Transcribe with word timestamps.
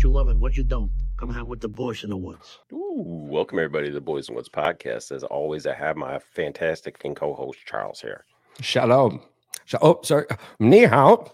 what 0.00 0.04
you 0.04 0.12
love 0.16 0.28
and 0.28 0.40
what 0.40 0.56
you 0.56 0.64
don't. 0.64 0.90
Come 1.18 1.28
hang 1.28 1.46
with 1.46 1.60
the 1.60 1.68
boys 1.68 2.04
in 2.04 2.08
the 2.08 2.16
woods. 2.16 2.60
Ooh, 2.72 3.04
welcome 3.28 3.58
everybody 3.58 3.88
to 3.88 3.92
the 3.92 4.00
Boys 4.00 4.28
and 4.28 4.36
Woods 4.36 4.48
podcast. 4.48 5.12
As 5.12 5.22
always, 5.24 5.66
I 5.66 5.74
have 5.74 5.94
my 5.94 6.18
fantastic 6.18 7.04
and 7.04 7.14
co-host 7.14 7.58
Charles 7.66 8.00
here. 8.00 8.24
Shalom. 8.62 9.20
Sh- 9.66 9.74
oh, 9.82 10.00
sorry. 10.02 10.24
Ni 10.58 10.84
hao. 10.84 11.30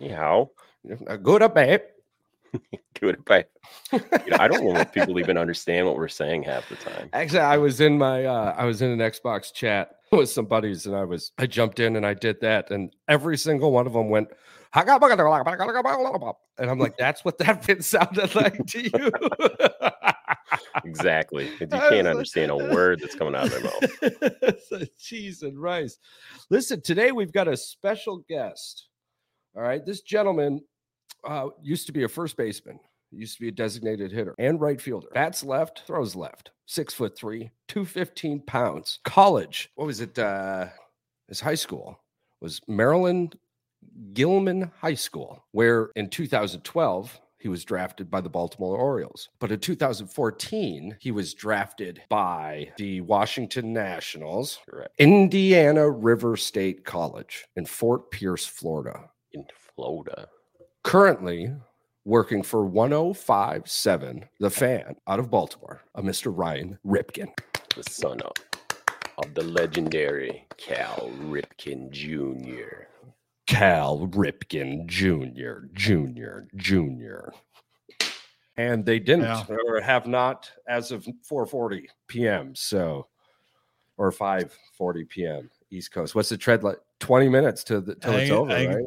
Ni 0.00 0.08
hao. 0.08 0.50
Good 1.22 1.42
up, 1.42 1.54
babe. 1.54 1.82
Good 2.98 3.22
bye. 3.26 3.44
you 3.92 4.00
know, 4.00 4.38
I 4.40 4.48
don't 4.48 4.64
know 4.64 4.80
if 4.80 4.90
people 4.90 5.20
even 5.20 5.36
understand 5.36 5.86
what 5.86 5.96
we're 5.96 6.08
saying 6.08 6.44
half 6.44 6.66
the 6.70 6.76
time. 6.76 7.10
Actually, 7.12 7.40
I 7.40 7.58
was 7.58 7.78
in 7.78 7.98
my 7.98 8.24
uh 8.24 8.54
I 8.56 8.64
was 8.64 8.80
in 8.80 8.90
an 8.90 9.00
Xbox 9.00 9.52
chat 9.52 9.96
with 10.12 10.30
some 10.30 10.46
buddies 10.46 10.86
and 10.86 10.96
I 10.96 11.04
was 11.04 11.32
I 11.36 11.44
jumped 11.44 11.78
in 11.78 11.94
and 11.94 12.06
I 12.06 12.14
did 12.14 12.40
that 12.40 12.70
and 12.70 12.90
every 13.06 13.36
single 13.36 13.70
one 13.70 13.86
of 13.86 13.92
them 13.92 14.08
went 14.08 14.28
and 16.58 16.70
I'm 16.70 16.78
like, 16.78 16.96
that's 16.96 17.24
what 17.24 17.38
that 17.38 17.66
bit 17.66 17.84
sounded 17.84 18.34
like 18.34 18.66
to 18.66 18.82
you. 18.82 19.10
exactly. 20.84 21.50
You 21.60 21.66
can't 21.66 22.06
understand 22.06 22.50
a 22.50 22.56
word 22.56 23.00
that's 23.00 23.14
coming 23.14 23.34
out 23.34 23.46
of 23.46 23.50
their 23.50 23.62
mouth. 23.62 24.88
Cheese 24.98 25.42
and 25.42 25.60
rice. 25.60 25.98
Listen, 26.50 26.80
today 26.82 27.12
we've 27.12 27.32
got 27.32 27.48
a 27.48 27.56
special 27.56 28.24
guest. 28.28 28.88
All 29.56 29.62
right. 29.62 29.84
This 29.84 30.02
gentleman 30.02 30.60
uh, 31.24 31.48
used 31.62 31.86
to 31.86 31.92
be 31.92 32.04
a 32.04 32.08
first 32.08 32.36
baseman, 32.36 32.78
used 33.10 33.36
to 33.36 33.42
be 33.42 33.48
a 33.48 33.52
designated 33.52 34.12
hitter 34.12 34.34
and 34.38 34.60
right 34.60 34.80
fielder. 34.80 35.08
Bats 35.14 35.42
left, 35.42 35.82
throws 35.86 36.14
left. 36.14 36.50
Six 36.66 36.92
foot 36.92 37.16
three, 37.16 37.50
215 37.68 38.42
pounds. 38.42 38.98
College, 39.04 39.70
what 39.74 39.86
was 39.86 40.00
it? 40.00 40.18
Uh, 40.18 40.66
his 41.28 41.40
high 41.40 41.54
school 41.54 41.98
was 42.40 42.60
Maryland 42.68 43.36
Gilman 44.12 44.70
High 44.80 44.94
School, 44.94 45.44
where 45.52 45.90
in 45.96 46.08
2012, 46.10 47.20
he 47.38 47.48
was 47.48 47.64
drafted 47.64 48.10
by 48.10 48.20
the 48.20 48.28
Baltimore 48.28 48.76
Orioles. 48.76 49.28
But 49.38 49.52
in 49.52 49.60
2014, 49.60 50.96
he 51.00 51.12
was 51.12 51.34
drafted 51.34 52.02
by 52.08 52.72
the 52.76 53.00
Washington 53.02 53.72
Nationals, 53.72 54.58
Correct. 54.68 54.92
Indiana 54.98 55.88
River 55.88 56.36
State 56.36 56.84
College 56.84 57.44
in 57.56 57.64
Fort 57.64 58.10
Pierce, 58.10 58.44
Florida. 58.44 59.10
In 59.32 59.44
Florida. 59.74 60.28
Currently 60.82 61.52
working 62.04 62.42
for 62.42 62.64
1057 62.64 64.24
The 64.40 64.50
Fan 64.50 64.96
out 65.06 65.20
of 65.20 65.30
Baltimore, 65.30 65.82
a 65.94 66.02
Mr. 66.02 66.32
Ryan 66.36 66.78
Ripken. 66.84 67.28
The 67.76 67.84
son 67.84 68.20
of, 68.22 68.32
of 69.18 69.34
the 69.34 69.44
legendary 69.44 70.46
Cal 70.56 71.12
Ripken 71.20 71.90
Jr. 71.90 72.86
Cal 73.48 74.06
Ripken 74.12 74.86
Jr., 74.86 75.66
Jr., 75.72 76.40
Jr. 76.54 77.30
And 78.56 78.84
they 78.84 78.98
didn't 78.98 79.24
Yeah. 79.24 79.44
or 79.48 79.80
have 79.80 80.06
not 80.06 80.50
as 80.68 80.92
of 80.92 81.06
4:40 81.28 81.86
p.m. 82.08 82.54
So 82.54 83.08
or 83.96 84.12
5:40 84.12 85.08
p.m. 85.08 85.50
East 85.70 85.92
Coast. 85.92 86.14
What's 86.14 86.28
the 86.28 86.36
tread 86.36 86.62
like? 86.62 86.78
20 87.00 87.28
minutes 87.28 87.64
to 87.64 87.80
the 87.80 87.94
till 87.94 88.14
it's 88.14 88.30
over, 88.30 88.50
I- 88.52 88.66
right? 88.66 88.86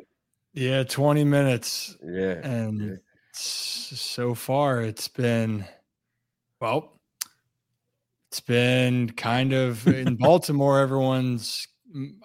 Yeah, 0.54 0.84
20 0.84 1.24
minutes. 1.24 1.98
Yeah. 2.04 2.46
And 2.46 2.82
yeah. 2.82 2.96
so 3.32 4.36
far 4.36 4.82
it's 4.82 5.08
been, 5.08 5.66
well, 6.60 7.00
it's 8.30 8.42
been 8.42 9.10
kind 9.12 9.54
of 9.54 9.88
in 9.88 10.16
Baltimore, 10.18 10.80
everyone's, 10.80 11.68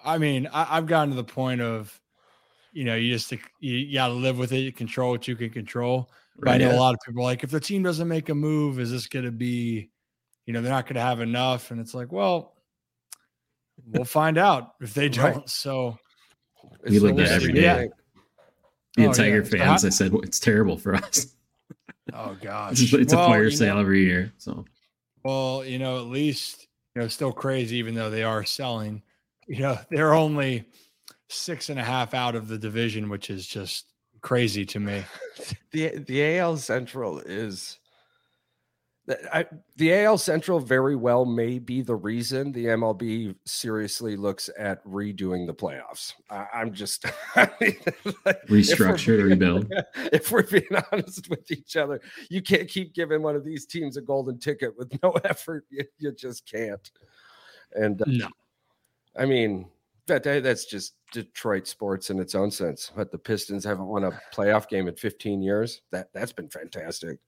I 0.03 0.17
mean, 0.17 0.47
I, 0.51 0.77
I've 0.77 0.87
gotten 0.87 1.11
to 1.11 1.15
the 1.15 1.23
point 1.23 1.61
of, 1.61 1.99
you 2.77 2.83
know, 2.83 2.95
you 2.95 3.11
just, 3.11 3.31
you, 3.31 3.39
you 3.59 3.93
got 3.95 4.09
to 4.09 4.13
live 4.13 4.37
with 4.37 4.51
it, 4.51 4.59
you 4.59 4.71
control 4.71 5.09
what 5.11 5.27
you 5.27 5.35
can 5.35 5.49
control. 5.49 6.11
But 6.39 6.49
I 6.51 6.57
know 6.57 6.71
a 6.71 6.77
lot 6.77 6.93
of 6.93 6.99
people 7.03 7.21
are 7.21 7.25
like, 7.25 7.43
if 7.43 7.49
the 7.49 7.59
team 7.59 7.81
doesn't 7.81 8.07
make 8.07 8.29
a 8.29 8.35
move, 8.35 8.79
is 8.79 8.91
this 8.91 9.07
going 9.07 9.25
to 9.25 9.31
be, 9.31 9.89
you 10.45 10.53
know, 10.53 10.61
they're 10.61 10.71
not 10.71 10.85
going 10.85 10.93
to 10.95 11.01
have 11.01 11.19
enough. 11.19 11.71
And 11.71 11.79
it's 11.79 11.95
like, 11.95 12.11
well, 12.11 12.53
we'll 13.91 14.05
find 14.05 14.37
out 14.37 14.75
if 14.79 14.93
they 14.93 15.09
don't. 15.09 15.49
So, 15.49 15.97
We 16.87 16.99
live 16.99 17.17
So 17.17 17.23
that 17.23 17.31
every 17.31 17.53
we'll 17.53 17.61
day. 17.63 17.87
see. 17.87 19.01
The 19.03 19.09
Oh, 19.09 19.13
Tiger 19.13 19.37
yeah. 19.43 19.43
Fans, 19.65 19.81
how- 19.81 19.87
I 19.87 19.89
said 19.89 20.13
it's 20.23 20.39
terrible 20.39 20.77
for 20.77 20.93
us. 20.93 21.35
oh 22.13 22.37
gosh, 22.41 22.79
It's, 22.81 22.93
it's 22.93 23.13
Well, 23.13 23.25
a 23.25 23.27
fire 23.27 23.49
sale 23.49 23.75
know- 23.75 23.81
every 23.81 24.03
year. 24.05 24.31
So 24.37 24.65
Well, 25.23 25.65
you 25.65 25.79
know, 25.79 25.97
at 25.97 26.05
least 26.05 26.67
you 26.95 27.01
know, 27.01 27.07
still 27.07 27.31
crazy, 27.33 27.77
even 27.77 27.95
though 27.95 28.11
they 28.11 28.21
are 28.23 28.43
selling. 28.43 29.01
You 29.47 29.59
know, 29.61 29.79
they're 29.89 30.13
only 30.13 30.65
six 31.29 31.69
and 31.69 31.79
a 31.79 31.83
half 31.83 32.13
out 32.13 32.35
of 32.35 32.47
the 32.47 32.57
division, 32.57 33.09
which 33.09 33.29
is 33.29 33.45
just 33.47 33.85
crazy 34.21 34.65
to 34.65 34.79
me. 34.79 35.03
the 35.71 35.97
the 35.99 36.37
AL 36.37 36.57
Central 36.57 37.19
is 37.19 37.79
the- 39.05 39.35
I, 39.35 39.45
the 39.77 39.93
AL 40.03 40.17
Central 40.17 40.59
very 40.59 40.95
well 40.97 41.23
may 41.25 41.59
be 41.59 41.81
the 41.81 41.95
reason 41.95 42.51
the 42.51 42.65
MLB 42.65 43.35
seriously 43.45 44.17
looks 44.17 44.49
at 44.57 44.83
redoing 44.85 45.47
the 45.47 45.53
playoffs. 45.53 46.13
I, 46.29 46.45
I'm 46.53 46.73
just 46.73 47.05
I 47.35 47.49
mean, 47.61 47.77
like, 48.25 48.45
restructure, 48.47 49.17
being- 49.17 49.29
rebuild. 49.29 49.71
If 50.11 50.31
we're 50.31 50.43
being 50.43 50.67
honest 50.91 51.29
with 51.29 51.49
each 51.51 51.75
other, 51.77 52.01
you 52.29 52.41
can't 52.41 52.67
keep 52.67 52.93
giving 52.93 53.21
one 53.21 53.35
of 53.35 53.45
these 53.45 53.65
teams 53.65 53.95
a 53.97 54.01
golden 54.01 54.39
ticket 54.39 54.77
with 54.77 54.91
no 55.03 55.11
effort. 55.23 55.65
You, 55.69 55.85
you 55.99 56.11
just 56.11 56.49
can't. 56.49 56.89
And 57.73 58.01
uh, 58.01 58.05
No. 58.07 58.27
I 59.17 59.25
mean, 59.25 59.67
that, 60.07 60.23
that 60.23 60.43
that's 60.43 60.65
just 60.65 60.95
Detroit 61.11 61.67
sports 61.67 62.09
in 62.09 62.19
its 62.19 62.35
own 62.35 62.51
sense. 62.51 62.91
But 62.95 63.11
the 63.11 63.17
Pistons 63.17 63.63
haven't 63.63 63.87
won 63.87 64.03
a 64.03 64.19
playoff 64.33 64.67
game 64.67 64.87
in 64.87 64.95
15 64.95 65.41
years. 65.41 65.81
That 65.91 66.09
that's 66.13 66.33
been 66.33 66.49
fantastic. 66.49 67.19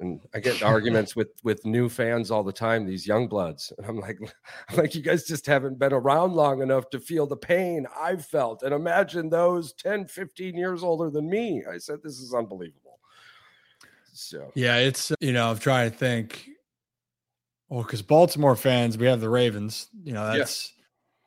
And 0.00 0.20
I 0.34 0.40
get 0.40 0.62
arguments 0.62 1.14
with 1.14 1.28
with 1.44 1.64
new 1.64 1.88
fans 1.88 2.30
all 2.30 2.42
the 2.42 2.52
time, 2.52 2.84
these 2.84 3.06
young 3.06 3.28
bloods. 3.28 3.72
And 3.78 3.86
I'm 3.86 3.98
like, 3.98 4.18
I'm 4.68 4.76
like, 4.76 4.94
you 4.94 5.02
guys 5.02 5.24
just 5.24 5.46
haven't 5.46 5.78
been 5.78 5.92
around 5.92 6.32
long 6.32 6.62
enough 6.62 6.90
to 6.90 7.00
feel 7.00 7.26
the 7.26 7.36
pain 7.36 7.86
I've 7.98 8.24
felt. 8.26 8.62
And 8.62 8.74
imagine 8.74 9.30
those 9.30 9.72
10, 9.74 10.06
15 10.06 10.56
years 10.56 10.82
older 10.82 11.10
than 11.10 11.28
me. 11.28 11.62
I 11.70 11.78
said, 11.78 12.00
this 12.02 12.18
is 12.18 12.34
unbelievable. 12.34 12.98
So 14.12 14.50
Yeah, 14.54 14.76
it's 14.78 15.12
you 15.20 15.32
know, 15.32 15.50
I'm 15.50 15.58
trying 15.58 15.90
to 15.90 15.96
think. 15.96 16.48
Well, 17.68 17.82
because 17.82 18.02
Baltimore 18.02 18.56
fans, 18.56 18.98
we 18.98 19.06
have 19.06 19.20
the 19.20 19.30
Ravens. 19.30 19.88
You 20.02 20.12
know, 20.12 20.32
Yeah. 20.34 20.44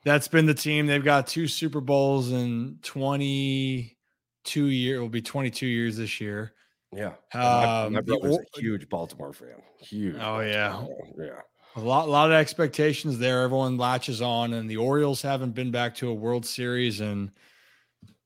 That's 0.05 0.27
been 0.27 0.45
the 0.45 0.53
team. 0.53 0.87
They've 0.87 1.03
got 1.03 1.27
two 1.27 1.47
Super 1.47 1.81
Bowls 1.81 2.31
in 2.31 2.79
22 2.83 4.65
years. 4.65 4.97
It 4.97 5.01
will 5.01 5.09
be 5.09 5.21
22 5.21 5.65
years 5.67 5.97
this 5.97 6.21
year. 6.21 6.53
yeah. 6.95 7.13
my, 7.33 7.83
Um, 7.83 7.93
my 7.93 7.99
the 7.99 8.03
brother's 8.05 8.37
Or- 8.37 8.45
a 8.55 8.59
huge 8.59 8.87
Baltimore 8.89 9.33
fan. 9.33 9.61
Huge. 9.81 10.15
Oh, 10.19 10.39
yeah. 10.39 10.77
Fan. 10.77 10.95
Yeah. 11.19 11.41
A 11.75 11.81
lot, 11.81 12.09
lot 12.09 12.31
of 12.31 12.35
expectations 12.35 13.19
there. 13.19 13.43
Everyone 13.43 13.77
latches 13.77 14.21
on, 14.21 14.53
and 14.53 14.67
the 14.69 14.77
Orioles 14.77 15.21
haven't 15.21 15.51
been 15.51 15.69
back 15.69 15.93
to 15.95 16.09
a 16.09 16.13
World 16.13 16.43
Series 16.45 17.01
in 17.01 17.29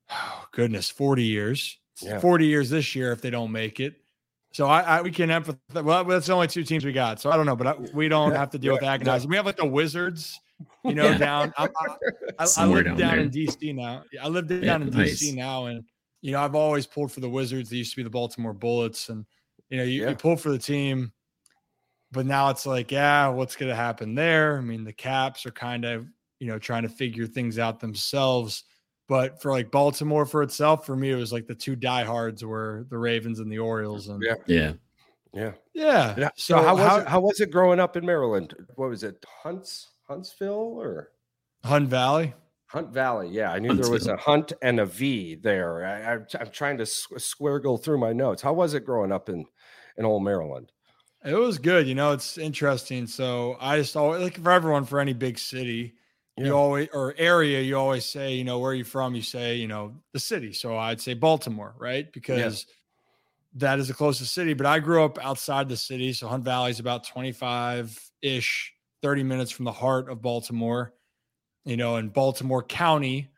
oh, 0.10 0.46
goodness, 0.54 0.90
forty 0.90 1.24
years. 1.26 1.78
Yeah. 2.02 2.20
Forty 2.22 2.46
years 2.46 2.70
this 2.70 2.96
year 2.96 3.12
if 3.12 3.20
they 3.22 3.30
don't 3.30 3.52
make 3.52 3.82
it. 3.82 3.96
So 4.54 4.68
I, 4.68 4.82
I 4.82 5.02
we 5.02 5.12
can 5.12 5.30
empathize. 5.30 5.84
Well, 5.84 6.06
that's 6.06 6.28
the 6.28 6.34
only 6.34 6.48
two 6.48 6.64
teams 6.64 6.86
we 6.86 6.94
got. 6.94 7.20
So 7.20 7.30
I 7.30 7.36
don't 7.36 7.46
know, 7.46 7.58
but 7.58 7.68
I, 7.68 7.74
we 7.94 8.08
don't 8.08 8.32
have 8.36 8.52
to 8.52 8.58
deal 8.58 8.72
with 8.74 8.84
yeah, 8.84 8.90
yeah. 8.90 8.94
agonizing. 8.94 9.30
We 9.30 9.36
have 9.36 9.46
like 9.46 9.58
the 9.58 9.66
Wizards, 9.66 10.40
you 10.84 10.96
know, 10.96 11.10
Yeah. 11.10 11.18
down. 11.18 11.54
I, 11.58 11.66
I, 11.66 11.88
I, 12.40 12.48
I 12.58 12.66
live 12.66 12.86
down 12.86 12.98
down, 12.98 13.20
in 13.20 13.30
DC 13.32 13.76
now. 13.76 14.04
I 14.22 14.28
live 14.28 14.48
down 14.48 14.64
Yeah, 14.64 14.76
in 14.76 14.90
nice. 14.90 15.22
DC 15.22 15.36
now, 15.36 15.66
and 15.66 15.84
you 16.22 16.32
know 16.32 16.42
I've 16.42 16.56
always 16.56 16.86
pulled 16.88 17.12
for 17.12 17.20
the 17.20 17.30
Wizards. 17.30 17.70
They 17.70 17.78
used 17.78 17.92
to 17.92 17.98
be 17.98 18.04
the 18.04 18.10
Baltimore 18.10 18.54
Bullets, 18.54 19.10
and 19.10 19.26
you 19.70 19.78
know 19.78 19.84
you, 19.84 20.02
Yeah. 20.04 20.10
you 20.10 20.16
pull 20.16 20.36
for 20.38 20.50
the 20.50 20.60
team, 20.60 21.12
but 22.12 22.26
now 22.26 22.50
it's 22.50 22.66
like, 22.66 22.92
yeah, 22.92 23.28
what's 23.28 23.56
going 23.56 23.70
to 23.70 23.76
happen 23.76 24.16
there? 24.16 24.58
I 24.58 24.62
mean, 24.62 24.84
the 24.84 24.94
Caps 24.94 25.46
are 25.46 25.52
kind 25.52 25.86
of 25.86 26.08
you 26.40 26.48
know 26.48 26.60
trying 26.60 26.84
to 26.84 26.90
figure 26.90 27.28
things 27.28 27.60
out 27.60 27.80
themselves. 27.80 28.64
But 29.08 29.42
for 29.42 29.52
like 29.52 29.72
Baltimore 29.72 30.26
for 30.26 30.42
itself, 30.42 30.86
for 30.86 30.96
me, 30.96 31.12
it 31.12 31.16
was 31.16 31.34
like 31.34 31.46
the 31.46 31.56
two 31.56 31.76
diehards 31.76 32.46
were 32.46 32.86
the 32.90 32.98
Ravens 32.98 33.40
and 33.40 33.52
the 33.52 33.60
Orioles, 33.60 34.08
and 34.08 34.24
Yeah. 34.24 34.36
Yeah. 34.48 34.74
Yeah. 35.34 35.52
yeah. 35.74 36.16
Yeah. 36.18 36.30
So, 36.36 36.56
So, 36.58 36.64
how 36.64 36.76
was 36.76 37.02
it? 37.02 37.08
How 37.08 37.20
was 37.20 37.40
it 37.42 37.52
growing 37.52 37.80
up 37.80 37.98
in 37.98 38.06
Maryland? 38.06 38.54
What 38.76 38.90
was 38.90 39.04
it? 39.04 39.26
Hunts, 39.44 39.90
Huntsville, 40.12 40.78
or 40.80 41.12
Hunt 41.64 41.88
Valley? 41.90 42.34
Hunt 42.68 42.90
Valley? 42.90 43.30
Yeah, 43.30 43.52
I 43.52 43.60
knew 43.60 43.74
there 43.74 43.90
was 43.92 44.08
a 44.08 44.18
Hunt 44.18 44.54
and 44.62 44.80
a 44.80 44.86
V 44.86 45.36
there. 45.36 45.86
I, 45.86 46.14
I, 46.14 46.20
I'm 46.40 46.52
trying 46.52 46.78
to 46.78 46.86
sw- 46.86 47.12
squirgle 47.18 47.82
through 47.82 47.98
my 48.00 48.14
notes. 48.14 48.42
How 48.42 48.54
was 48.54 48.74
it 48.74 48.86
growing 48.86 49.12
up 49.12 49.30
in 49.30 49.46
in 49.98 50.06
old 50.06 50.24
Maryland? 50.24 50.72
It 51.24 51.34
was 51.36 51.58
good. 51.58 51.88
You 51.88 51.96
know, 51.96 52.12
it's 52.14 52.38
interesting. 52.38 53.08
So 53.08 53.56
I 53.60 53.78
just 53.78 53.96
always 53.96 54.22
like 54.22 54.38
for 54.42 54.52
everyone 54.52 54.86
for 54.86 55.00
any 55.00 55.14
big 55.14 55.38
city, 55.38 55.94
Yeah. 56.38 56.46
you 56.48 56.54
always 56.54 56.90
or 56.94 57.14
area, 57.18 57.62
you 57.62 57.78
always 57.78 58.06
say, 58.06 58.34
you 58.34 58.44
know, 58.44 58.60
where 58.60 58.72
are 58.72 58.76
you 58.76 58.84
from? 58.84 59.16
You 59.16 59.22
say, 59.22 59.56
you 59.56 59.68
know, 59.68 59.94
the 60.14 60.20
city. 60.20 60.52
So 60.54 60.78
I'd 60.78 61.00
say 61.00 61.14
Baltimore, 61.14 61.76
right? 61.78 62.12
Because 62.12 62.66
that 63.56 63.80
is 63.80 63.88
the 63.90 63.94
closest 63.94 64.34
city. 64.34 64.54
But 64.54 64.66
I 64.66 64.80
grew 64.80 65.04
up 65.04 65.20
outside 65.24 65.68
the 65.70 65.78
city. 65.78 66.14
So 66.14 66.28
Hunt 66.28 66.44
Valley 66.44 66.72
is 66.72 66.80
about 66.80 67.04
25 67.06 68.00
ish, 68.22 68.74
30 69.02 69.24
minutes 69.24 69.52
from 69.52 69.66
the 69.66 69.72
heart 69.72 70.10
of 70.10 70.22
Baltimore, 70.22 70.94
you 71.66 71.78
know, 71.78 71.98
in 71.98 72.10
Baltimore 72.10 72.64
County 72.64 73.30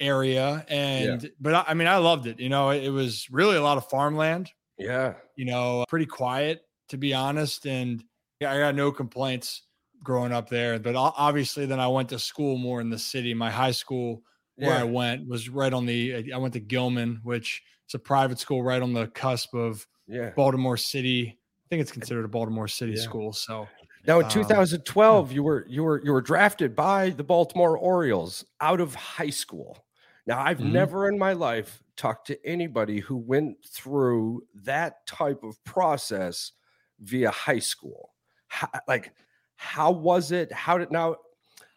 area. 0.00 0.64
And 0.68 1.30
but 1.40 1.54
I, 1.54 1.64
I 1.68 1.74
mean, 1.74 1.88
I 1.88 1.98
loved 1.98 2.26
it. 2.26 2.40
You 2.40 2.48
know, 2.48 2.70
it, 2.70 2.84
it 2.84 2.90
was 2.90 3.28
really 3.30 3.56
a 3.56 3.62
lot 3.62 3.76
of 3.78 3.88
farmland. 3.88 4.50
Yeah. 4.78 5.14
You 5.36 5.44
know, 5.44 5.84
pretty 5.88 6.06
quiet 6.06 6.62
to 6.90 6.98
be 6.98 7.14
honest, 7.14 7.66
and 7.66 8.04
I 8.42 8.58
got 8.58 8.74
no 8.74 8.92
complaints 8.92 9.62
growing 10.02 10.32
up 10.32 10.50
there. 10.50 10.78
But 10.78 10.94
obviously, 10.96 11.64
then 11.64 11.80
I 11.80 11.88
went 11.88 12.10
to 12.10 12.18
school 12.18 12.58
more 12.58 12.80
in 12.82 12.90
the 12.90 12.98
city. 12.98 13.32
My 13.32 13.50
high 13.50 13.70
school 13.70 14.22
where 14.56 14.70
Yeah. 14.74 14.80
I 14.82 14.84
went 14.84 15.26
was 15.26 15.48
right 15.48 15.72
on 15.72 15.86
the. 15.86 16.30
I 16.32 16.36
went 16.36 16.52
to 16.54 16.60
Gilman, 16.60 17.20
which 17.24 17.62
is 17.88 17.94
a 17.94 17.98
private 17.98 18.38
school 18.38 18.62
right 18.62 18.82
on 18.82 18.92
the 18.92 19.06
cusp 19.08 19.54
of 19.54 19.86
Yeah. 20.06 20.30
Baltimore 20.36 20.76
City. 20.76 21.38
I 21.64 21.66
think 21.70 21.80
it's 21.80 21.90
considered 21.92 22.24
a 22.26 22.28
Baltimore 22.28 22.68
City 22.68 22.92
Yeah. 22.92 23.00
school. 23.02 23.32
So 23.32 23.66
Now 24.06 24.20
in 24.20 24.26
Um, 24.26 24.28
2012, 24.28 25.32
you 25.32 25.42
were 25.42 25.64
you 25.68 25.82
were 25.82 26.02
you 26.04 26.12
were 26.12 26.20
drafted 26.20 26.74
by 26.76 27.10
the 27.10 27.24
Baltimore 27.24 27.76
Orioles 27.78 28.44
out 28.60 28.80
of 28.80 28.94
high 28.94 29.30
school. 29.30 29.86
Now 30.26 30.40
I've 30.40 30.62
Mhm. 30.62 30.64
never 30.64 31.08
in 31.08 31.18
my 31.18 31.32
life 31.32 31.82
talked 31.96 32.26
to 32.26 32.46
anybody 32.46 33.00
who 33.00 33.16
went 33.16 33.64
through 33.66 34.46
that 34.54 35.06
type 35.06 35.42
of 35.42 35.62
process 35.64 36.52
via 37.00 37.30
high 37.30 37.58
school. 37.58 38.14
How, 38.48 38.68
like, 38.88 39.14
how 39.56 39.90
was 39.92 40.32
it? 40.32 40.52
How 40.52 40.78
did 40.78 40.90
now? 40.90 41.16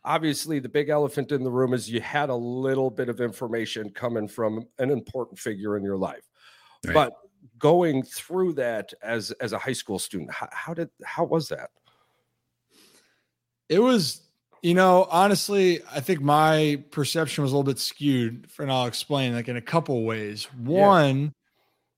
Obviously, 0.05 0.59
the 0.59 0.69
big 0.69 0.89
elephant 0.89 1.31
in 1.33 1.43
the 1.43 1.51
room 1.51 1.73
is 1.73 1.89
you 1.89 2.01
had 2.01 2.29
a 2.29 2.35
little 2.35 2.89
bit 2.89 3.09
of 3.09 3.21
information 3.21 3.91
coming 3.91 4.27
from 4.27 4.67
an 4.79 4.89
important 4.91 5.39
figure 5.39 5.77
in 5.77 5.83
your 5.83 5.97
life, 5.97 6.29
Right. 6.83 6.93
but 6.93 7.13
going 7.59 8.03
through 8.03 8.53
that 8.53 8.93
as 9.03 9.31
as 9.33 9.53
a 9.53 9.59
high 9.59 9.73
school 9.73 9.99
student, 9.99 10.31
how, 10.31 10.49
how 10.51 10.73
did 10.73 10.89
how 11.05 11.25
was 11.25 11.49
that? 11.49 11.71
It 13.69 13.79
was, 13.79 14.21
you 14.61 14.73
know, 14.73 15.07
honestly, 15.11 15.81
I 15.91 15.99
think 15.99 16.21
my 16.21 16.83
perception 16.91 17.43
was 17.43 17.51
a 17.51 17.55
little 17.55 17.71
bit 17.71 17.79
skewed, 17.79 18.47
and 18.59 18.71
I'll 18.71 18.85
explain 18.85 19.33
like 19.33 19.47
in 19.47 19.57
a 19.57 19.61
couple 19.61 20.03
ways. 20.03 20.45
One 20.53 21.33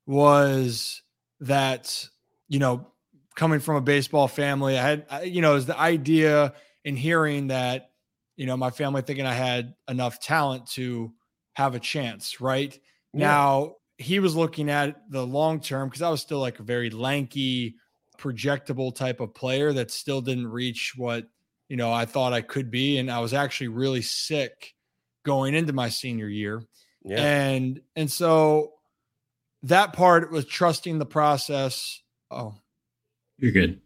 was 0.05 1.01
that, 1.41 2.07
you 2.47 2.59
know, 2.59 2.87
coming 3.35 3.59
from 3.59 3.75
a 3.75 3.81
baseball 3.81 4.27
family, 4.27 4.77
I 4.77 4.81
had, 4.81 5.05
I- 5.09 5.23
you 5.23 5.41
know, 5.41 5.55
is 5.55 5.65
the 5.65 5.77
idea 5.77 6.53
in 6.83 6.95
hearing 6.95 7.47
that, 7.47 7.91
you 8.35 8.45
know, 8.45 8.57
my 8.57 8.71
family 8.71 9.01
thinking 9.01 9.25
I 9.25 9.33
had 9.33 9.75
enough 9.87 10.19
talent 10.19 10.67
to 10.71 11.13
have 11.53 11.75
a 11.75 11.79
chance, 11.79 12.41
right? 12.41 12.73
Yeah. 13.13 13.27
Now, 13.27 13.75
he 13.97 14.19
was 14.19 14.35
looking 14.35 14.69
at 14.69 15.09
the 15.11 15.25
long 15.25 15.59
term 15.59 15.89
because 15.89 16.01
I 16.01 16.09
was 16.09 16.21
still 16.21 16.39
like 16.39 16.59
a 16.59 16.63
very 16.63 16.89
lanky, 16.89 17.75
projectable 18.17 18.95
type 18.95 19.19
of 19.19 19.33
player 19.33 19.73
that 19.73 19.91
still 19.91 20.21
didn't 20.21 20.47
reach 20.47 20.93
what 20.95 21.27
you 21.69 21.77
know 21.77 21.91
I 21.93 22.05
thought 22.05 22.33
I 22.33 22.41
could 22.41 22.69
be, 22.69 22.97
and 22.97 23.09
I 23.09 23.19
was 23.19 23.33
actually 23.33 23.69
really 23.69 24.01
sick 24.01 24.73
going 25.23 25.53
into 25.55 25.71
my 25.73 25.89
senior 25.89 26.27
year, 26.27 26.63
Yeah. 27.03 27.21
and 27.21 27.81
and 27.95 28.11
so 28.11 28.73
that 29.63 29.93
part 29.93 30.31
was 30.31 30.45
trusting 30.45 30.99
the 30.99 31.05
process. 31.05 32.01
Oh, 32.31 32.55
You're 33.37 33.51
good. 33.51 33.81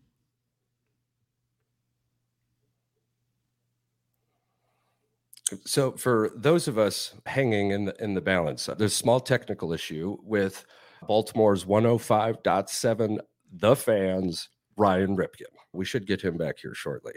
So 5.66 5.92
for 5.92 6.32
those 6.36 6.68
of 6.68 6.78
us 6.78 7.14
hanging 7.26 7.72
in 7.72 7.86
the 7.86 8.04
in 8.04 8.14
the 8.14 8.22
balance, 8.22 8.66
there's 8.66 8.94
a 8.94 8.96
small 8.96 9.20
technical 9.20 9.74
issue 9.74 10.18
with 10.24 10.66
Baltimore's 11.08 11.66
105.7 11.66 13.20
The 13.52 13.76
Fans, 13.76 14.50
Ryan 14.78 15.18
Ripken. 15.18 15.52
We 15.74 15.86
should 15.86 16.08
get 16.08 16.22
him 16.22 16.38
back 16.38 16.60
here 16.60 16.74
shortly. 16.74 17.14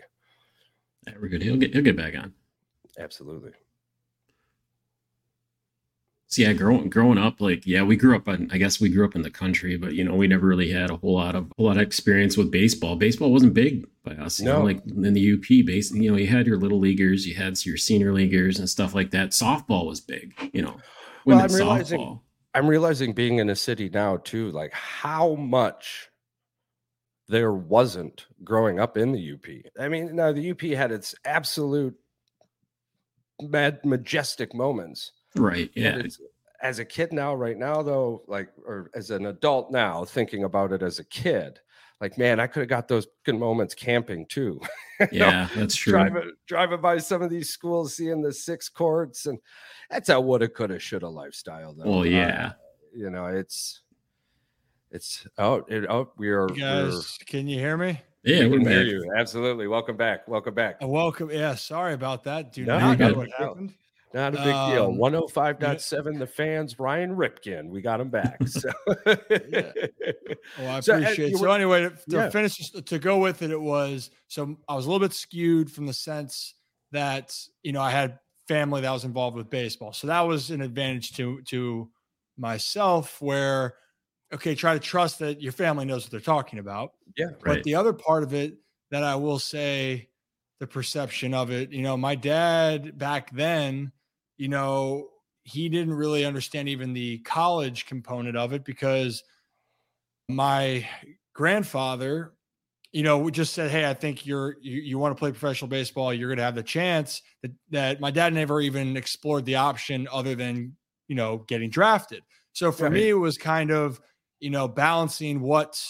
Yeah, 1.06 1.14
we're 1.20 1.28
good. 1.28 1.42
He'll 1.42 1.56
get 1.56 1.72
he'll 1.72 1.82
get 1.82 1.96
back 1.96 2.14
on. 2.16 2.32
Absolutely. 2.98 3.52
So 6.28 6.42
yeah, 6.42 6.52
growing 6.54 6.90
growing 6.90 7.18
up, 7.18 7.40
like 7.40 7.66
yeah, 7.66 7.82
we 7.84 7.94
grew 7.96 8.16
up 8.16 8.28
on. 8.28 8.48
I 8.52 8.58
guess 8.58 8.80
we 8.80 8.88
grew 8.88 9.04
up 9.04 9.14
in 9.14 9.22
the 9.22 9.30
country, 9.30 9.76
but 9.76 9.94
you 9.94 10.02
know, 10.02 10.16
we 10.16 10.26
never 10.26 10.46
really 10.46 10.70
had 10.72 10.90
a 10.90 10.96
whole 10.96 11.14
lot 11.14 11.36
of 11.36 11.52
whole 11.56 11.66
lot 11.66 11.76
of 11.76 11.82
experience 11.82 12.36
with 12.36 12.50
baseball. 12.50 12.96
Baseball 12.96 13.32
wasn't 13.32 13.54
big 13.54 13.86
by 14.02 14.12
us. 14.16 14.40
You 14.40 14.46
No. 14.46 14.58
know, 14.58 14.64
like 14.64 14.84
in 14.86 15.12
the 15.14 15.32
UP, 15.34 15.64
base. 15.64 15.92
You 15.92 16.10
know, 16.10 16.16
you 16.18 16.26
had 16.26 16.46
your 16.46 16.58
little 16.58 16.80
leaguers, 16.80 17.26
you 17.26 17.36
had 17.36 17.64
your 17.64 17.76
senior 17.76 18.12
leaguers 18.12 18.58
and 18.58 18.68
stuff 18.68 18.92
like 18.94 19.12
that. 19.12 19.30
Softball 19.30 19.86
was 19.86 20.00
big. 20.00 20.34
You 20.52 20.62
know, 20.62 20.76
Well, 21.24 21.38
I'm 21.38 21.52
realizing- 21.54 22.00
softball. 22.00 22.20
I'm 22.54 22.66
realizing 22.66 23.12
being 23.12 23.38
in 23.38 23.50
a 23.50 23.54
city 23.56 23.88
now 23.92 24.16
too, 24.16 24.50
like 24.50 24.72
how 24.72 25.34
much 25.34 26.08
there 27.28 27.52
wasn't 27.52 28.26
growing 28.44 28.78
up 28.80 28.96
in 28.96 29.12
the 29.12 29.32
UP. 29.32 29.46
I 29.80 29.88
mean, 29.88 30.14
now 30.16 30.32
the 30.32 30.50
UP 30.50 30.60
had 30.62 30.92
its 30.92 31.14
absolute 31.24 31.96
mad 33.40 33.84
majestic 33.84 34.54
moments. 34.54 35.12
Right. 35.34 35.70
Yeah. 35.74 36.02
as 36.62 36.78
a 36.78 36.84
kid 36.84 37.12
now, 37.12 37.34
right 37.34 37.56
now, 37.58 37.82
though, 37.82 38.22
like, 38.26 38.48
or 38.64 38.90
as 38.94 39.10
an 39.10 39.26
adult 39.26 39.70
now, 39.70 40.04
thinking 40.04 40.44
about 40.44 40.72
it 40.72 40.82
as 40.82 40.98
a 40.98 41.04
kid, 41.04 41.60
like, 42.00 42.16
man, 42.16 42.40
I 42.40 42.46
could 42.46 42.60
have 42.60 42.68
got 42.68 42.88
those 42.88 43.06
good 43.24 43.36
moments 43.38 43.74
camping 43.74 44.26
too. 44.26 44.60
You 45.12 45.18
know, 45.18 45.26
Yeah, 45.26 45.48
that's 45.54 45.74
true. 45.76 45.92
driving 45.92 46.32
driving 46.46 46.80
by 46.80 46.96
some 46.96 47.20
of 47.20 47.28
these 47.28 47.50
schools, 47.50 47.94
seeing 47.94 48.22
the 48.22 48.32
six 48.32 48.70
courts, 48.70 49.26
and 49.26 49.38
that's 49.90 50.08
a 50.08 50.18
woulda, 50.18 50.48
coulda, 50.48 50.78
shoulda 50.78 51.06
lifestyle. 51.06 51.74
Though. 51.74 51.84
Well, 51.84 51.98
Uh, 52.00 52.04
yeah. 52.04 52.52
you 52.94 53.10
know, 53.10 53.26
it's 53.26 53.82
it's 54.90 55.26
out. 55.38 55.70
it, 55.70 55.84
oh, 55.88 56.10
we 56.16 56.28
are. 56.30 56.48
you 56.52 56.60
guys, 56.60 57.18
can 57.26 57.48
you 57.48 57.58
hear 57.58 57.76
me? 57.76 58.00
Yeah, 58.24 58.40
we 58.44 58.50
we're 58.50 58.58
can 58.58 58.68
hear 58.68 58.82
you. 58.84 59.12
Absolutely. 59.16 59.66
Welcome 59.68 59.96
back. 59.96 60.26
Welcome 60.26 60.54
back. 60.54 60.76
Uh, 60.82 60.88
welcome. 60.88 61.30
Yeah, 61.30 61.54
sorry 61.54 61.94
about 61.94 62.24
that. 62.24 62.52
Do 62.52 62.64
No, 62.64 62.78
not 62.78 62.98
know 62.98 63.14
what 63.14 63.30
happened. 63.38 63.74
Not 64.14 64.34
a 64.34 64.36
big 64.38 64.44
deal. 64.44 64.86
Um, 64.86 64.96
105.7, 64.98 66.18
the 66.18 66.26
fans, 66.26 66.78
Ryan 66.78 67.14
Ripken. 67.16 67.68
We 67.68 67.82
got 67.82 68.00
him 68.00 68.08
back. 68.08 68.38
So, 68.48 68.70
Yeah. 69.48 69.72
Well, 70.58 70.76
I 70.76 70.80
So, 70.80 70.94
uh, 70.94 70.98
appreciate 71.00 71.28
it. 71.28 71.32
were- 71.34 71.38
So 71.38 71.52
anyway, 71.52 71.82
to, 71.82 71.90
to 71.90 71.96
Yeah. 72.08 72.30
finish 72.30 72.56
to 72.70 72.98
go 72.98 73.18
with 73.18 73.42
it, 73.42 73.50
it 73.50 73.60
was 73.60 74.10
so 74.28 74.56
I 74.68 74.74
was 74.74 74.86
a 74.86 74.90
little 74.90 75.06
bit 75.06 75.12
skewed 75.14 75.70
from 75.70 75.86
the 75.86 75.92
sense 75.92 76.54
that 76.92 77.36
you 77.62 77.72
know 77.72 77.82
I 77.82 77.90
had 77.90 78.18
family 78.48 78.80
that 78.80 78.90
was 78.90 79.04
involved 79.04 79.36
with 79.36 79.50
baseball, 79.50 79.92
so 79.92 80.06
that 80.06 80.20
was 80.22 80.50
an 80.50 80.62
advantage 80.62 81.12
to 81.16 81.42
to 81.48 81.90
myself. 82.38 83.20
Where 83.20 83.74
okay, 84.32 84.54
try 84.54 84.74
to 84.74 84.80
trust 84.80 85.18
that 85.20 85.40
your 85.40 85.52
family 85.52 85.84
knows 85.84 86.04
what 86.04 86.10
they're 86.10 86.20
talking 86.20 86.58
about. 86.58 86.94
yeah. 87.16 87.30
But 87.42 87.62
the 87.62 87.74
other 87.74 87.92
part 87.92 88.22
of 88.22 88.34
it 88.34 88.54
that 88.90 89.02
I 89.02 89.16
will 89.16 89.38
say, 89.38 90.08
the 90.58 90.66
perception 90.66 91.34
of 91.34 91.50
it, 91.50 91.70
you 91.70 91.82
know, 91.82 91.96
my 91.98 92.14
dad 92.14 92.96
back 92.96 93.30
then, 93.30 93.92
you 94.38 94.48
know, 94.48 95.10
he 95.44 95.68
didn't 95.68 95.94
really 95.94 96.24
understand 96.24 96.68
even 96.68 96.92
the 96.92 97.18
college 97.18 97.84
component 97.86 98.36
of 98.36 98.52
it 98.52 98.64
because 98.64 99.22
my 100.28 100.88
grandfather, 101.34 102.32
you 102.92 103.02
know, 103.02 103.28
just 103.30 103.52
said, 103.52 103.70
Hey, 103.70 103.88
I 103.88 103.94
think 103.94 104.26
you're, 104.26 104.56
you, 104.60 104.80
you 104.80 104.98
want 104.98 105.14
to 105.14 105.18
play 105.18 105.30
professional 105.30 105.68
baseball. 105.68 106.12
You're 106.12 106.28
going 106.28 106.38
to 106.38 106.44
have 106.44 106.54
the 106.54 106.62
chance 106.62 107.22
that, 107.42 107.52
that 107.70 108.00
my 108.00 108.10
dad 108.10 108.32
never 108.32 108.60
even 108.60 108.96
explored 108.96 109.44
the 109.44 109.56
option 109.56 110.08
other 110.10 110.34
than, 110.34 110.76
you 111.08 111.16
know, 111.16 111.38
getting 111.48 111.70
drafted. 111.70 112.22
So 112.54 112.72
for 112.72 112.84
Right. 112.84 112.92
me, 112.94 113.08
it 113.10 113.14
was 113.14 113.36
kind 113.36 113.70
of, 113.70 114.00
you 114.40 114.50
know, 114.50 114.68
balancing 114.68 115.40
what, 115.40 115.80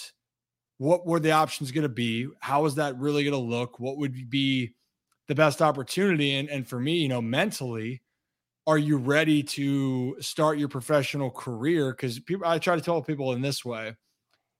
what 0.78 1.06
were 1.06 1.20
the 1.20 1.32
options 1.32 1.72
going 1.72 1.82
to 1.82 1.88
be? 1.88 2.28
How 2.40 2.62
was 2.62 2.74
that 2.76 2.96
really 2.98 3.24
going 3.24 3.32
to 3.32 3.38
look? 3.38 3.80
What 3.80 3.96
would 3.98 4.30
be 4.30 4.74
the 5.28 5.34
best 5.34 5.62
opportunity? 5.62 6.34
And, 6.36 6.48
and 6.48 6.66
for 6.68 6.78
me, 6.78 6.98
you 6.98 7.08
know, 7.08 7.22
mentally, 7.22 8.02
are 8.66 8.78
you 8.78 8.96
ready 8.96 9.42
to 9.42 10.16
start 10.20 10.58
your 10.58 10.68
professional 10.68 11.30
career? 11.30 11.92
Because 11.92 12.18
people, 12.20 12.46
I 12.46 12.58
try 12.58 12.74
to 12.76 12.82
tell 12.82 13.00
people 13.02 13.32
in 13.32 13.40
this 13.40 13.64
way, 13.64 13.94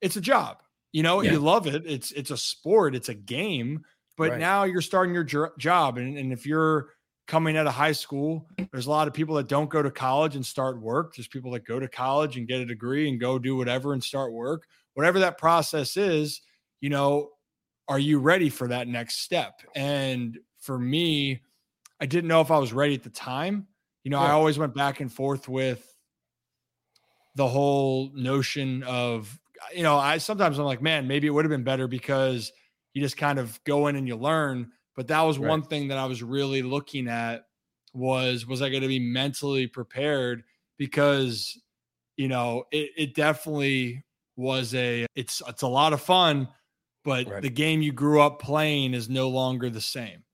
it's 0.01 0.17
a 0.17 0.21
job. 0.21 0.59
You 0.93 1.03
know, 1.03 1.21
Yeah. 1.23 1.33
you 1.33 1.39
love 1.41 1.67
it. 1.67 1.85
It's 1.87 2.13
it's 2.13 2.31
a 2.31 2.37
sport. 2.37 2.95
It's 2.95 3.09
a 3.09 3.15
game. 3.15 3.85
But 4.17 4.31
Right. 4.31 4.41
now 4.41 4.65
you're 4.65 4.81
starting 4.81 5.13
your 5.13 5.25
jo- 5.25 5.51
job, 5.59 5.99
and, 5.99 6.17
and 6.17 6.33
if 6.33 6.47
you're 6.47 6.89
coming 7.27 7.57
out 7.57 7.67
of 7.67 7.75
high 7.75 7.93
school, 7.93 8.47
there's 8.71 8.87
a 8.87 8.91
lot 8.91 9.09
of 9.09 9.15
people 9.15 9.35
that 9.35 9.49
don't 9.49 9.69
go 9.69 9.83
to 9.83 9.91
college 9.91 10.37
and 10.37 10.47
start 10.47 10.81
work. 10.81 11.15
There's 11.17 11.29
people 11.29 11.51
that 11.53 11.67
go 11.67 11.81
to 11.81 11.89
college 11.89 12.37
and 12.37 12.47
get 12.47 12.61
a 12.61 12.67
degree 12.67 13.09
and 13.09 13.21
go 13.21 13.39
do 13.39 13.57
whatever 13.57 13.93
and 13.93 14.03
start 14.03 14.33
work. 14.33 14.67
Whatever 14.95 15.19
that 15.21 15.37
process 15.37 15.97
is, 15.97 16.41
you 16.81 16.89
know, 16.89 17.31
are 17.89 17.99
you 17.99 18.19
ready 18.19 18.49
for 18.49 18.69
that 18.69 18.89
next 18.89 19.21
step? 19.21 19.61
And 19.75 20.39
for 20.61 20.79
me, 20.79 21.43
I 22.01 22.07
didn't 22.07 22.29
know 22.29 22.41
if 22.41 22.51
I 22.51 22.59
was 22.59 22.73
ready 22.73 22.95
at 22.95 23.03
the 23.03 23.11
time. 23.11 23.67
You 24.05 24.11
know, 24.11 24.19
I 24.19 24.31
always 24.31 24.59
went 24.59 24.75
back 24.75 25.01
and 25.01 25.13
forth 25.13 25.49
with 25.49 25.93
the 27.35 27.47
whole 27.47 28.11
notion 28.15 28.83
of, 28.85 29.39
you 29.75 29.83
know, 29.83 29.97
I 29.99 30.19
sometimes 30.19 30.59
I'm 30.59 30.65
like, 30.65 30.83
man, 30.83 31.09
maybe 31.09 31.27
it 31.27 31.31
would 31.31 31.45
have 31.45 31.51
been 31.51 31.65
better 31.65 31.89
because 31.89 32.53
you 32.95 33.03
just 33.03 33.17
kind 33.17 33.39
of 33.39 33.63
go 33.65 33.89
in 33.89 33.97
and 33.97 34.07
you 34.07 34.17
learn. 34.17 34.71
But 34.97 35.09
that 35.09 35.23
was 35.23 35.39
Right. 35.39 35.39
one 35.39 35.63
thing 35.63 35.89
that 35.89 35.99
I 35.99 36.07
was 36.07 36.23
really 36.23 36.63
looking 36.63 37.09
at 37.09 37.45
was 37.95 38.47
was 38.47 38.63
I 38.63 38.71
going 38.71 38.83
to 38.83 38.89
be 38.89 38.99
mentally 39.01 39.67
prepared 39.67 40.45
because 40.79 41.59
you 42.17 42.29
know 42.29 42.65
it, 42.73 42.91
it 42.97 43.15
definitely 43.15 44.05
was 44.37 44.75
a 44.75 45.07
it's 45.15 45.43
it's 45.47 45.63
a 45.63 45.69
lot 45.69 45.93
of 45.93 46.01
fun, 46.03 46.49
but 47.05 47.27
Right. 47.27 47.43
the 47.43 47.51
game 47.51 47.83
you 47.83 47.93
grew 47.93 48.21
up 48.21 48.41
playing 48.41 48.95
is 48.95 49.09
no 49.09 49.29
longer 49.29 49.71
the 49.71 49.81
same. 49.81 50.25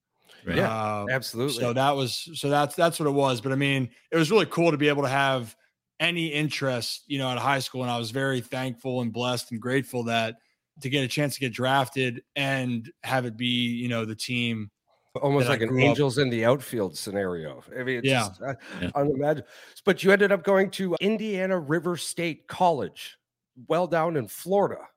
Right. 0.43 0.57
Yeah, 0.57 0.73
Um, 1.05 1.09
Absolutely. 1.09 1.55
so 1.55 1.73
that 1.73 1.93
was 1.93 2.29
so 2.35 2.51
that's 2.51 2.75
that's 2.75 2.99
what 3.01 3.09
it 3.09 3.13
was. 3.13 3.41
But 3.41 3.53
I 3.53 3.57
mean, 3.57 3.91
it 4.11 4.17
was 4.17 4.31
really 4.31 4.47
cool 4.47 4.71
to 4.71 4.77
be 4.77 4.89
able 4.89 5.03
to 5.03 5.09
have 5.09 5.57
any 6.01 6.29
interest, 6.29 7.05
you 7.07 7.19
know, 7.19 7.31
at 7.31 7.39
high 7.39 7.61
school. 7.61 7.83
And 7.83 7.91
I 7.91 7.99
was 7.99 8.11
very 8.11 8.41
thankful 8.41 9.01
and 9.01 9.13
blessed 9.13 9.53
and 9.53 9.61
grateful 9.61 10.05
that 10.05 10.37
to 10.81 10.89
get 10.91 11.05
a 11.05 11.09
chance 11.09 11.35
to 11.35 11.41
get 11.41 11.53
drafted 11.53 12.23
and 12.37 12.91
have 13.05 13.25
it 13.27 13.37
be, 13.37 13.47
you 13.47 13.89
know, 13.89 14.05
the 14.05 14.15
team. 14.17 14.71
Almost 15.21 15.49
like 15.51 15.61
an 15.61 15.69
grew 15.69 15.83
up- 15.83 15.89
angels 15.91 16.17
in 16.17 16.31
the 16.31 16.45
outfield 16.47 16.97
scenario. 16.97 17.63
I 17.79 17.83
mean, 17.83 17.99
it's 17.99 18.09
Yeah. 18.09 18.29
just, 18.29 18.41
uh, 18.43 18.55
Yeah. 18.81 18.91
unimaginable. 18.95 19.49
But 19.85 20.03
you 20.03 20.11
ended 20.11 20.33
up 20.33 20.43
going 20.43 20.71
to 20.73 20.97
Indiana 21.01 21.59
River 21.59 21.99
State 21.99 22.47
College, 22.49 23.19
well 23.69 23.87
down 23.87 24.17
in 24.17 24.27
Florida. 24.29 24.89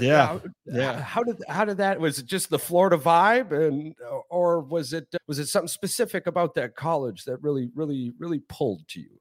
Yeah, 0.00 0.26
How, 0.26 0.40
yeah. 0.64 1.00
How 1.00 1.22
did 1.24 1.42
how 1.48 1.64
did 1.64 1.76
that? 1.78 1.98
Was 1.98 2.18
it 2.20 2.26
just 2.26 2.50
the 2.50 2.58
Florida 2.58 2.96
vibe, 2.96 3.50
and 3.50 3.94
or 4.30 4.60
was 4.60 4.92
it 4.92 5.08
was 5.26 5.40
it 5.40 5.46
something 5.46 5.66
specific 5.68 6.28
about 6.28 6.54
that 6.54 6.76
college 6.76 7.24
that 7.24 7.42
really 7.42 7.68
really 7.74 8.12
really 8.18 8.40
pulled 8.48 8.86
to 8.88 9.00
you? 9.00 9.20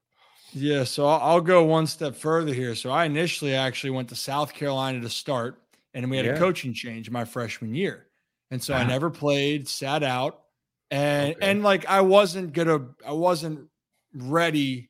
Yeah, 0.53 0.83
so 0.83 1.07
I'll, 1.07 1.41
go 1.41 1.63
one 1.63 1.87
step 1.87 2.15
further 2.15 2.53
here. 2.53 2.75
So 2.75 2.89
I 2.91 3.05
initially 3.05 3.55
actually 3.55 3.91
went 3.91 4.09
to 4.09 4.15
South 4.15 4.53
Carolina 4.53 4.99
to 5.01 5.09
start, 5.09 5.61
and 5.93 6.09
we 6.11 6.17
had 6.17 6.25
Yeah. 6.25 6.33
a 6.33 6.37
coaching 6.37 6.73
change 6.73 7.09
my 7.09 7.23
freshman 7.25 7.73
year, 7.73 8.07
and 8.49 8.61
so 8.61 8.73
I 8.73 8.81
uh-huh. 8.81 8.89
never 8.89 9.09
played, 9.09 9.67
sat 9.67 10.03
out, 10.03 10.41
and 10.89 11.35
Okay. 11.35 11.49
and 11.49 11.63
like 11.63 11.85
I 11.85 12.01
wasn't 12.01 12.53
gonna, 12.53 12.89
I 13.05 13.13
wasn't 13.13 13.69
ready 14.13 14.89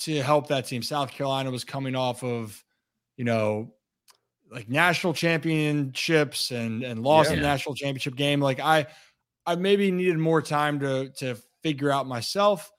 to 0.00 0.22
help 0.22 0.48
that 0.48 0.66
team. 0.66 0.82
South 0.82 1.10
Carolina 1.10 1.50
was 1.50 1.64
coming 1.64 1.94
off 1.94 2.24
of, 2.24 2.64
you 3.16 3.24
know, 3.24 3.74
like 4.50 4.68
national 4.68 5.12
championships 5.14 6.50
and 6.50 6.82
and 6.82 7.02
lost 7.02 7.30
Yeah. 7.30 7.36
the 7.36 7.42
national 7.42 7.74
championship 7.74 8.16
game. 8.16 8.40
Like 8.40 8.60
I, 8.60 8.86
I 9.46 9.56
maybe 9.56 9.90
needed 9.90 10.18
more 10.18 10.40
time 10.40 10.80
to 10.80 11.10
to 11.18 11.36
figure 11.62 11.90
out 11.90 12.06
myself. 12.06 12.70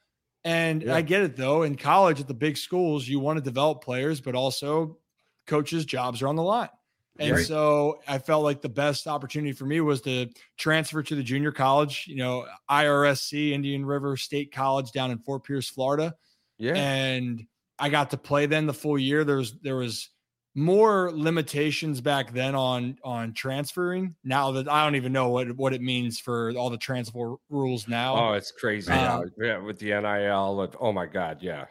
And 0.46 0.84
Yeah. 0.84 0.96
I 0.96 1.02
get 1.02 1.22
it 1.22 1.36
though. 1.38 1.64
In 1.64 1.76
college 1.78 2.20
at 2.20 2.28
the 2.28 2.34
big 2.34 2.58
schools, 2.58 3.08
you 3.08 3.20
want 3.20 3.38
to 3.38 3.42
develop 3.44 3.84
players, 3.84 4.20
but 4.22 4.36
also 4.36 4.98
coaches' 5.48 5.86
jobs 5.86 6.22
are 6.22 6.28
on 6.28 6.36
the 6.36 6.44
line. 6.44 6.70
And 7.20 7.36
Right. 7.36 7.46
so 7.46 8.00
I 8.08 8.18
felt 8.18 8.44
like 8.44 8.62
the 8.62 8.70
best 8.70 9.06
opportunity 9.08 9.54
for 9.54 9.66
me 9.66 9.80
was 9.82 10.02
to 10.02 10.30
transfer 10.58 11.04
to 11.04 11.16
the 11.16 11.24
junior 11.24 11.52
college, 11.52 12.06
you 12.08 12.16
know, 12.16 12.48
IRSC, 12.70 13.52
Indian 13.52 13.86
River 13.86 14.18
State 14.18 14.52
College 14.52 14.92
down 14.92 15.12
in 15.12 15.20
Fort 15.20 15.44
Pierce, 15.44 15.70
Florida. 15.70 16.16
Yeah, 16.58 16.74
And 16.76 17.46
I 17.80 17.90
got 17.90 18.12
to 18.12 18.18
play 18.18 18.46
then 18.48 18.66
the 18.68 18.74
full 18.74 18.98
year. 18.98 19.24
There 19.24 19.38
was 19.38 19.60
there 19.62 19.76
was 19.76 20.10
more 20.56 21.12
limitations 21.14 22.00
back 22.02 22.32
then 22.34 22.54
on 22.56 22.98
on 23.04 23.34
transferring. 23.34 24.16
Now 24.24 24.52
that 24.52 24.68
I 24.68 24.84
don't 24.84 24.96
even 24.96 25.12
know 25.12 25.30
what 25.30 25.52
what 25.56 25.74
it 25.74 25.82
means 25.82 26.20
for 26.20 26.52
all 26.52 26.70
the 26.70 26.78
transfer 26.78 27.36
rules 27.50 27.88
now. 27.88 28.16
oh, 28.16 28.34
it's 28.34 28.52
crazy. 28.52 28.92
Um, 28.92 29.32
yeah, 29.40 29.58
with 29.58 29.80
the 29.80 29.88
NIL. 30.00 30.62
and- 30.62 30.76
Oh 30.80 30.92
my 30.92 31.06
God, 31.08 31.40
yeah. 31.42 31.66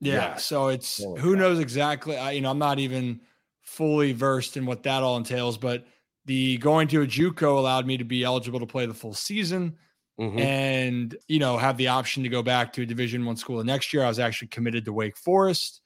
Yeah. 0.00 0.14
Yeah. 0.14 0.36
So 0.36 0.68
it's 0.68 1.02
Holy 1.02 1.20
who 1.20 1.34
cow. 1.34 1.40
knows 1.40 1.58
exactly. 1.58 2.16
I, 2.16 2.32
you 2.32 2.40
know, 2.40 2.50
I'm 2.50 2.58
not 2.58 2.78
even 2.78 3.20
fully 3.62 4.12
versed 4.12 4.56
in 4.56 4.64
what 4.66 4.82
that 4.84 5.02
all 5.02 5.16
entails, 5.16 5.58
but 5.58 5.84
the 6.24 6.56
going 6.58 6.88
to 6.88 7.02
a 7.02 7.06
JUCO 7.06 7.58
allowed 7.58 7.86
me 7.86 7.96
to 7.98 8.04
be 8.04 8.24
eligible 8.24 8.60
to 8.60 8.66
play 8.66 8.86
the 8.86 8.94
full 8.94 9.14
season 9.14 9.76
Mhm. 10.20 10.40
and 10.40 11.16
you 11.28 11.38
know 11.38 11.58
have 11.58 11.76
the 11.76 11.88
option 11.88 12.22
to 12.22 12.28
go 12.30 12.42
back 12.42 12.72
to 12.72 12.82
a 12.82 12.86
Division 12.86 13.24
One 13.26 13.36
school. 13.36 13.58
The 13.58 13.64
next 13.64 13.92
year, 13.92 14.02
I 14.02 14.08
was 14.08 14.18
actually 14.18 14.48
committed 14.48 14.86
to 14.86 14.92
Wake 14.94 15.16
Forest, 15.18 15.82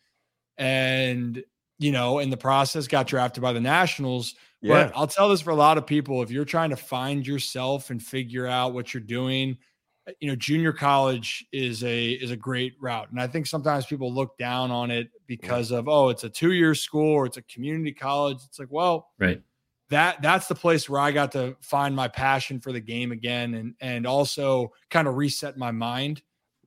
and 0.57 1.43
you 1.81 1.91
know, 1.91 2.21
in 2.21 2.31
the 2.31 2.37
process, 2.37 2.87
got 2.87 3.07
drafted 3.09 3.43
by 3.43 3.53
the 3.53 3.61
Nationals. 3.61 4.35
yeah, 4.61 4.85
But 4.85 4.97
I'll 4.97 5.07
tell 5.07 5.29
this 5.29 5.41
for 5.41 5.51
a 5.51 5.57
lot 5.57 5.79
of 5.79 5.87
people: 5.87 6.23
if 6.23 6.31
you're 6.31 6.45
trying 6.45 6.71
to 6.71 6.77
find 6.77 7.27
yourself 7.27 7.91
and 7.91 8.03
figure 8.03 8.47
out 8.47 8.75
what 8.75 8.95
you're 8.95 9.03
doing, 9.03 9.59
uh, 10.07 10.13
you 10.21 10.29
know, 10.29 10.37
junior 10.37 10.73
college 10.73 11.45
is 11.53 11.83
a 11.83 12.11
is 12.11 12.31
a 12.31 12.37
great 12.37 12.75
route. 12.81 13.11
And 13.11 13.21
I 13.21 13.27
think 13.27 13.47
sometimes 13.47 13.87
people 13.87 14.13
look 14.13 14.39
down 14.39 14.71
on 14.71 14.91
it 14.91 15.09
because 15.27 15.73
of 15.73 15.89
oh, 15.89 16.11
it's 16.11 16.23
a 16.25 16.31
two 16.31 16.53
year 16.53 16.75
school 16.75 17.13
or 17.13 17.27
it's 17.27 17.39
a 17.39 17.43
community 17.43 17.93
college. 17.93 18.39
It's 18.47 18.59
like, 18.59 18.71
well, 18.71 19.09
Right. 19.19 19.43
that 19.89 20.23
that's 20.23 20.47
the 20.47 20.55
place 20.55 20.89
where 20.89 21.01
I 21.01 21.11
got 21.11 21.33
to 21.33 21.57
find 21.63 21.97
my 21.97 22.09
passion 22.09 22.61
for 22.61 22.73
the 22.73 22.81
game 22.81 23.11
again, 23.11 23.55
and 23.55 23.75
and 23.81 24.07
also 24.07 24.73
kind 24.91 25.09
of 25.09 25.17
reset 25.17 25.57
my 25.57 25.73
mind 25.73 26.23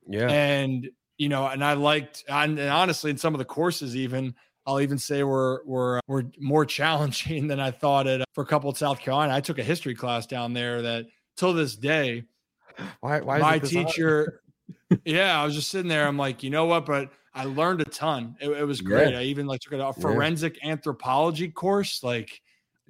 yeah. 0.08 0.28
and 0.28 0.90
you 1.18 1.28
know 1.28 1.46
and 1.46 1.64
i 1.64 1.74
liked 1.74 2.24
and, 2.28 2.58
and 2.58 2.70
honestly 2.70 3.10
in 3.10 3.16
some 3.16 3.34
of 3.34 3.38
the 3.38 3.44
courses 3.44 3.96
even 3.96 4.34
i'll 4.66 4.80
even 4.80 4.98
say 4.98 5.22
were 5.22 5.62
were 5.66 5.98
uh, 5.98 6.00
were 6.08 6.24
more 6.38 6.64
challenging 6.78 7.46
than 7.46 7.60
i 7.60 7.70
thought 7.70 8.06
it 8.06 8.20
uh, 8.20 8.24
for 8.32 8.42
a 8.42 8.46
couple 8.46 8.70
at 8.70 8.76
south 8.76 9.00
carolina 9.00 9.34
i 9.34 9.40
took 9.40 9.58
a 9.58 9.62
history 9.64 9.94
class 9.94 10.26
down 10.26 10.52
there 10.52 10.82
that 10.82 11.06
till 11.36 11.52
this 11.52 11.76
day 11.76 12.22
Why? 13.00 13.20
Why? 13.20 13.36
is 13.36 13.42
my 13.42 13.54
it 13.56 13.62
this 13.62 13.72
hard? 13.74 13.86
teacher 13.88 14.40
yeah 15.04 15.40
i 15.40 15.44
was 15.44 15.54
just 15.54 15.70
sitting 15.70 15.88
there 15.88 16.06
i'm 16.06 16.16
like 16.18 16.42
you 16.42 16.50
know 16.50 16.64
what 16.66 16.86
but 16.86 17.10
i 17.34 17.44
learned 17.44 17.80
a 17.80 17.84
ton 17.84 18.36
it, 18.40 18.48
it 18.50 18.64
was 18.64 18.80
great 18.80 19.12
Yeah. 19.12 19.20
i 19.20 19.22
even 19.24 19.46
like 19.46 19.60
took 19.60 19.72
a 19.72 19.92
forensic 19.92 20.58
anthropology 20.64 21.48
course 21.48 22.02
like 22.02 22.40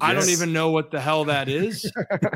i 0.01 0.13
don't 0.13 0.29
even 0.29 0.53
know 0.53 0.71
what 0.71 0.91
the 0.91 1.01
hell 1.01 1.25
that 1.25 1.49
is 1.49 1.89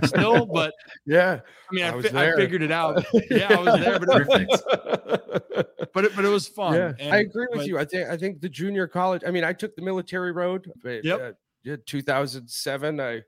still 0.05 0.47
but 0.55 0.73
Yeah. 1.07 1.41
i 1.71 1.75
mean 1.75 1.85
I 1.85 1.88
I, 1.97 2.03
fi- 2.03 2.29
I 2.33 2.37
figured 2.37 2.62
it 2.62 2.71
out 2.71 3.05
yeah 3.31 3.49
i 3.50 3.61
was 3.61 3.81
there 3.81 3.99
but 3.99 5.88
but 5.95 6.05
it, 6.05 6.17
but 6.17 6.25
it 6.25 6.29
was 6.29 6.47
fun 6.47 6.75
Yeah, 6.75 6.93
And- 6.99 7.12
I 7.12 7.19
agree 7.19 7.47
with 7.50 7.61
but- 7.61 7.67
you. 7.67 7.79
I 7.79 7.85
think 7.85 8.09
I 8.09 8.17
think 8.17 8.41
the 8.41 8.49
junior 8.49 8.87
college. 8.87 9.23
I 9.27 9.31
mean, 9.31 9.45
I 9.45 9.53
took 9.53 9.75
the 9.75 9.83
military 9.83 10.33
road. 10.33 10.71
But, 10.83 11.05
Yep. 11.05 11.21
uh, 11.21 11.33
yeah, 11.65 11.77
2007. 11.87 13.00
I 13.00 13.23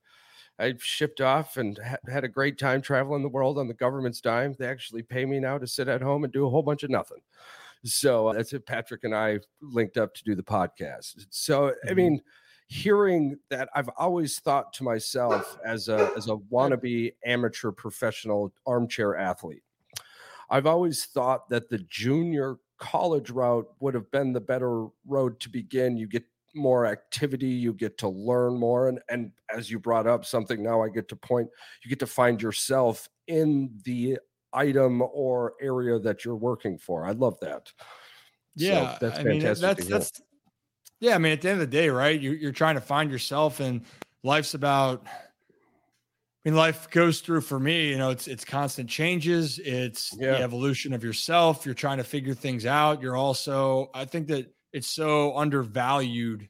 I 0.59 0.75
shipped 0.79 1.21
off 1.21 1.57
and 1.57 1.79
ha- 1.85 1.97
had 2.09 2.23
a 2.25 2.29
great 2.29 2.59
time 2.59 2.83
traveling 2.83 3.23
the 3.23 3.29
world 3.29 3.59
on 3.59 3.67
the 3.67 3.75
government's 3.75 4.21
dime. 4.21 4.55
They 4.59 4.67
actually 4.67 5.03
pay 5.03 5.25
me 5.25 5.41
now 5.41 5.59
to 5.59 5.67
sit 5.67 5.89
at 5.89 6.03
home 6.03 6.23
and 6.25 6.33
do 6.33 6.47
a 6.47 6.51
whole 6.51 6.63
bunch 6.63 6.83
of 6.83 6.91
nothing. 6.91 7.19
So 7.85 8.29
uh, 8.29 8.33
that's 8.35 8.53
it. 8.53 8.67
Patrick 8.67 9.05
and 9.05 9.15
I 9.15 9.41
linked 9.63 9.97
up 9.97 10.15
to 10.15 10.23
do 10.25 10.35
the 10.35 10.43
podcast. 10.43 11.27
So 11.31 11.73
I 11.89 11.93
Mhm. 11.93 11.97
mean, 11.97 12.21
hearing 12.71 13.37
that, 13.49 13.69
I've 13.75 13.91
always 13.99 14.39
thought 14.39 14.73
to 14.75 14.85
myself 14.85 15.59
as 15.65 15.89
a 15.89 16.13
as 16.17 16.29
a 16.29 16.37
wannabe 16.37 17.13
amateur 17.25 17.73
professional 17.73 18.55
armchair 18.65 19.17
athlete. 19.17 19.65
I've 20.49 20.67
always 20.67 21.05
thought 21.05 21.49
that 21.49 21.69
the 21.69 21.79
junior 21.79 22.57
college 22.79 23.31
route 23.31 23.67
would 23.81 23.95
have 23.95 24.09
been 24.13 24.33
the 24.33 24.41
better 24.41 24.87
road 25.05 25.41
to 25.41 25.49
begin. 25.51 25.97
You 25.97 26.07
get 26.07 26.25
more 26.55 26.87
activity, 26.87 27.49
you 27.49 27.73
get 27.73 27.99
to 27.99 28.09
learn 28.09 28.55
more. 28.57 28.89
And, 28.89 29.01
and 29.09 29.33
as 29.55 29.71
you 29.71 29.79
brought 29.81 30.07
up 30.07 30.25
something 30.25 30.63
now, 30.63 30.81
I 30.83 30.89
get 30.89 31.09
to 31.09 31.17
point, 31.17 31.49
you 31.85 31.89
get 31.89 31.99
to 32.01 32.07
find 32.07 32.41
yourself 32.41 33.09
in 33.27 33.79
the 33.85 34.19
item 34.53 35.03
or 35.03 35.55
area 35.61 35.99
that 36.01 36.25
you're 36.25 36.37
working 36.37 36.79
for. 36.79 37.05
I 37.05 37.13
love 37.13 37.39
that. 37.41 37.69
So 37.69 37.73
Yeah, 38.57 38.99
that's 39.01 39.19
I 39.19 39.23
mean 39.25 39.41
fantastic. 39.41 39.63
that's 39.63 39.81
to 39.81 39.87
hear. 39.89 39.99
that's 39.99 40.23
yeah. 41.01 41.15
I 41.15 41.19
mean, 41.19 41.33
at 41.33 41.41
the 41.41 41.49
end 41.51 41.61
of 41.61 41.71
the 41.71 41.77
day, 41.77 41.89
right? 41.89 42.21
You're 42.21 42.35
you're 42.35 42.53
trying 42.53 42.77
to 42.77 42.81
find 42.81 43.11
yourself, 43.11 43.61
and 43.61 43.83
life's 44.23 44.55
about. 44.55 45.07
I 45.07 46.49
mean, 46.49 46.57
life 46.57 46.89
goes 46.89 47.21
through 47.21 47.43
for 47.43 47.61
me. 47.61 47.91
You 47.91 47.99
know, 47.99 48.11
it's 48.11 48.27
it's 48.27 48.45
constant 48.47 48.89
changes. 48.89 49.59
It's 49.59 50.15
Yeah. 50.19 50.33
the 50.33 50.43
evolution 50.43 50.95
of 50.95 51.05
yourself. 51.05 51.67
You're 51.67 51.75
trying 51.75 51.99
to 51.99 52.05
figure 52.05 52.33
things 52.33 52.65
out. 52.65 53.03
You're 53.03 53.17
also, 53.17 53.91
I 53.93 54.07
think 54.07 54.29
that 54.29 54.51
it's 54.73 54.89
so 54.89 55.37
undervalued 55.37 56.49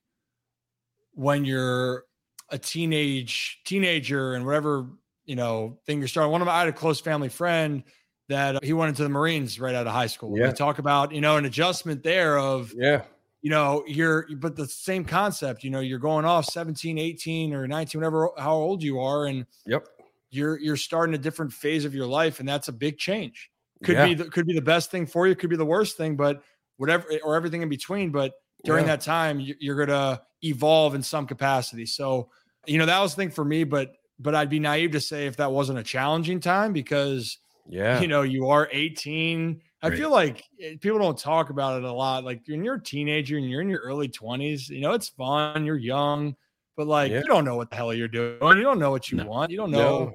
when 1.14 1.44
you're 1.44 2.04
a 2.50 2.58
teenage 2.58 3.60
teenager 3.64 4.34
and 4.34 4.46
whatever 4.46 4.86
you 5.24 5.34
know 5.36 5.78
thing 5.86 5.98
you're 5.98 6.08
starting. 6.08 6.30
One 6.30 6.40
of 6.40 6.46
my, 6.46 6.52
I 6.54 6.58
had 6.60 6.68
a 6.68 6.72
close 6.72 7.00
family 7.00 7.28
friend 7.28 7.82
that 8.28 8.56
uh, 8.56 8.60
he 8.62 8.72
went 8.72 8.90
into 8.90 9.02
the 9.02 9.08
Marines 9.08 9.58
right 9.58 9.74
out 9.74 9.88
of 9.88 9.92
high 9.92 10.06
school. 10.06 10.38
Yeah. 10.38 10.48
We 10.48 10.52
talk 10.52 10.78
about 10.78 11.12
you 11.12 11.20
know 11.20 11.36
an 11.36 11.46
adjustment 11.46 12.04
there 12.04 12.38
of 12.38 12.72
yeah. 12.76 13.02
You 13.42 13.50
know 13.50 13.84
you're 13.86 14.26
but 14.36 14.56
the 14.56 14.66
same 14.66 15.04
concept. 15.04 15.64
You 15.64 15.70
know 15.70 15.80
you're 15.80 15.98
going 15.98 16.24
off 16.24 16.44
17, 16.46 16.98
18 16.98 17.54
or 17.54 17.66
19, 17.66 18.00
whatever 18.00 18.30
how 18.38 18.54
old 18.54 18.82
you 18.82 19.00
are, 19.00 19.26
and 19.26 19.46
Yep. 19.66 19.86
you're 20.30 20.58
you're 20.58 20.76
starting 20.76 21.14
a 21.14 21.18
different 21.18 21.52
phase 21.52 21.84
of 21.84 21.94
your 21.94 22.06
life, 22.06 22.40
and 22.40 22.48
that's 22.48 22.68
a 22.68 22.72
big 22.72 22.98
change. 22.98 23.50
Could 23.82 23.96
Yeah. 23.96 24.06
be 24.06 24.14
the, 24.14 24.24
could 24.24 24.46
be 24.46 24.52
the 24.54 24.60
best 24.62 24.90
thing 24.90 25.06
for 25.06 25.26
you, 25.26 25.34
could 25.34 25.50
be 25.50 25.56
the 25.56 25.64
worst 25.64 25.96
thing, 25.96 26.16
but 26.16 26.42
whatever 26.76 27.06
or 27.24 27.34
everything 27.36 27.62
in 27.62 27.68
between. 27.68 28.10
But 28.10 28.34
during 28.64 28.84
Yeah. 28.84 28.96
that 28.96 29.00
time, 29.02 29.40
you- 29.40 29.56
you're 29.58 29.86
gonna 29.86 30.20
evolve 30.44 30.94
in 30.94 31.02
some 31.02 31.26
capacity. 31.26 31.86
So 31.86 32.30
you 32.66 32.76
know 32.78 32.86
that 32.86 33.00
was 33.00 33.14
the 33.14 33.22
thing 33.22 33.30
for 33.30 33.44
me, 33.44 33.64
but 33.64 33.94
but 34.18 34.34
I'd 34.34 34.50
be 34.50 34.60
naive 34.60 34.90
to 34.92 35.00
say 35.00 35.26
if 35.26 35.36
that 35.38 35.50
wasn't 35.50 35.78
a 35.78 35.82
challenging 35.82 36.40
time 36.40 36.74
because 36.74 37.38
Yeah. 37.70 38.02
you 38.02 38.06
know 38.08 38.20
you 38.20 38.48
are 38.48 38.68
18 38.70 39.62
i 39.82 39.90
feel 39.90 40.10
like 40.10 40.44
eh, 40.60 40.76
people 40.80 40.98
don't 40.98 41.18
talk 41.18 41.50
about 41.50 41.78
it 41.78 41.84
a 41.84 41.92
lot 41.92 42.24
like 42.24 42.42
when 42.48 42.62
you're 42.64 42.74
a 42.76 42.82
teenager 42.82 43.36
and 43.38 43.48
you're 43.48 43.60
in 43.62 43.68
your 43.68 43.80
early 43.80 44.08
20s 44.08 44.68
you 44.68 44.80
know 44.80 44.92
it's 44.92 45.08
fun 45.08 45.64
you're 45.64 45.76
young 45.76 46.34
but 46.76 46.86
like 46.86 47.10
Yeah. 47.10 47.20
you 47.22 47.28
don't 47.28 47.44
know 47.44 47.56
what 47.56 47.70
the 47.70 47.76
hell 47.76 47.92
you're 47.94 48.08
doing 48.08 48.38
you 48.56 48.62
don't 48.62 48.78
know 48.78 48.90
what 48.90 49.10
you 49.10 49.18
No. 49.18 49.26
want 49.26 49.50
you 49.50 49.56
don't 49.56 49.70
know 49.70 50.04
No. 50.06 50.12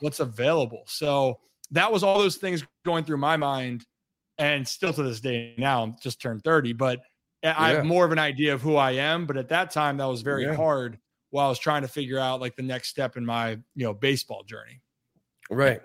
what's 0.00 0.20
available 0.20 0.84
so 0.86 1.38
that 1.70 1.90
was 1.90 2.02
all 2.02 2.18
those 2.18 2.36
things 2.36 2.64
going 2.84 3.04
through 3.04 3.18
my 3.18 3.36
mind 3.36 3.84
and 4.38 4.66
still 4.66 4.92
to 4.92 5.02
this 5.02 5.20
day 5.20 5.54
now 5.58 5.82
i'm 5.82 5.96
just 6.02 6.20
turned 6.20 6.42
30 6.44 6.72
but 6.72 7.00
I 7.44 7.48
I 7.50 7.68
have 7.74 7.84
more 7.84 8.04
of 8.04 8.12
an 8.12 8.18
idea 8.18 8.54
of 8.54 8.62
who 8.62 8.76
i 8.76 8.92
am 8.92 9.26
but 9.26 9.36
at 9.36 9.48
that 9.50 9.70
time 9.70 9.96
that 9.98 10.06
was 10.06 10.22
very 10.22 10.44
Yeah. 10.44 10.54
hard 10.54 10.98
while 11.30 11.46
i 11.46 11.48
was 11.48 11.58
trying 11.58 11.82
to 11.82 11.88
figure 11.88 12.18
out 12.18 12.40
like 12.40 12.56
the 12.56 12.62
next 12.62 12.88
step 12.88 13.16
in 13.16 13.24
my 13.26 13.50
you 13.50 13.84
know 13.84 13.92
baseball 13.94 14.42
journey 14.44 14.80
Right. 15.50 15.80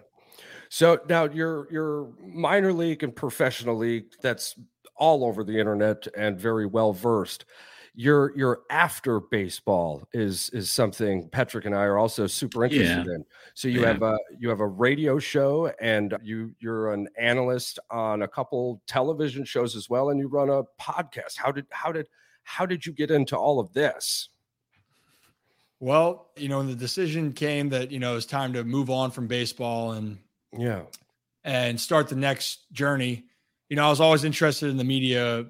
So 0.73 0.99
now 1.07 1.25
your 1.25 1.71
your 1.71 2.09
minor 2.19 2.73
league 2.73 3.03
and 3.03 3.15
professional 3.15 3.77
league 3.77 4.05
that's 4.23 4.55
all 4.95 5.23
over 5.23 5.43
the 5.43 5.59
internet 5.59 6.07
and 6.17 6.39
very 6.39 6.65
well 6.65 6.93
versed. 6.93 7.45
Your 7.93 8.35
your 8.35 8.63
after 8.71 9.19
baseball 9.19 10.07
is 10.13 10.49
is 10.49 10.71
something 10.71 11.29
Patrick 11.29 11.65
and 11.65 11.75
I 11.75 11.83
are 11.83 11.99
also 11.99 12.25
super 12.25 12.63
interested 12.63 13.05
Yeah. 13.05 13.13
in. 13.13 13.25
So 13.53 13.67
you 13.67 13.81
Yeah. 13.81 13.89
have 13.89 14.01
a 14.01 14.17
you 14.39 14.49
have 14.49 14.61
a 14.61 14.67
radio 14.67 15.19
show 15.19 15.67
and 15.79 16.17
you 16.23 16.55
you're 16.57 16.91
an 16.91 17.07
analyst 17.19 17.77
on 17.91 18.23
a 18.23 18.27
couple 18.27 18.81
television 18.87 19.45
shows 19.45 19.75
as 19.75 19.91
well, 19.91 20.09
and 20.09 20.19
you 20.19 20.27
run 20.27 20.49
a 20.49 20.63
podcast. 20.81 21.37
How 21.37 21.51
did 21.51 21.67
how 21.69 21.91
did 21.91 22.07
how 22.41 22.65
did 22.65 22.83
you 22.83 22.93
get 22.93 23.11
into 23.11 23.37
all 23.37 23.59
of 23.59 23.73
this? 23.73 24.29
Well, 25.79 26.31
you 26.35 26.47
know, 26.49 26.57
when 26.57 26.67
the 26.67 26.75
decision 26.75 27.31
came 27.33 27.69
that, 27.69 27.91
you 27.91 27.99
know, 27.99 28.15
it's 28.15 28.25
time 28.25 28.53
to 28.53 28.63
move 28.63 28.89
on 28.89 29.11
from 29.11 29.27
baseball 29.27 29.91
and 29.91 30.17
Yeah. 30.57 30.83
and 31.43 31.79
start 31.79 32.07
the 32.07 32.15
next 32.15 32.71
journey, 32.71 33.25
you 33.69 33.75
know, 33.75 33.85
I 33.85 33.89
was 33.89 33.99
always 34.01 34.23
interested 34.23 34.69
in 34.69 34.77
the 34.77 34.83
media 34.83 35.45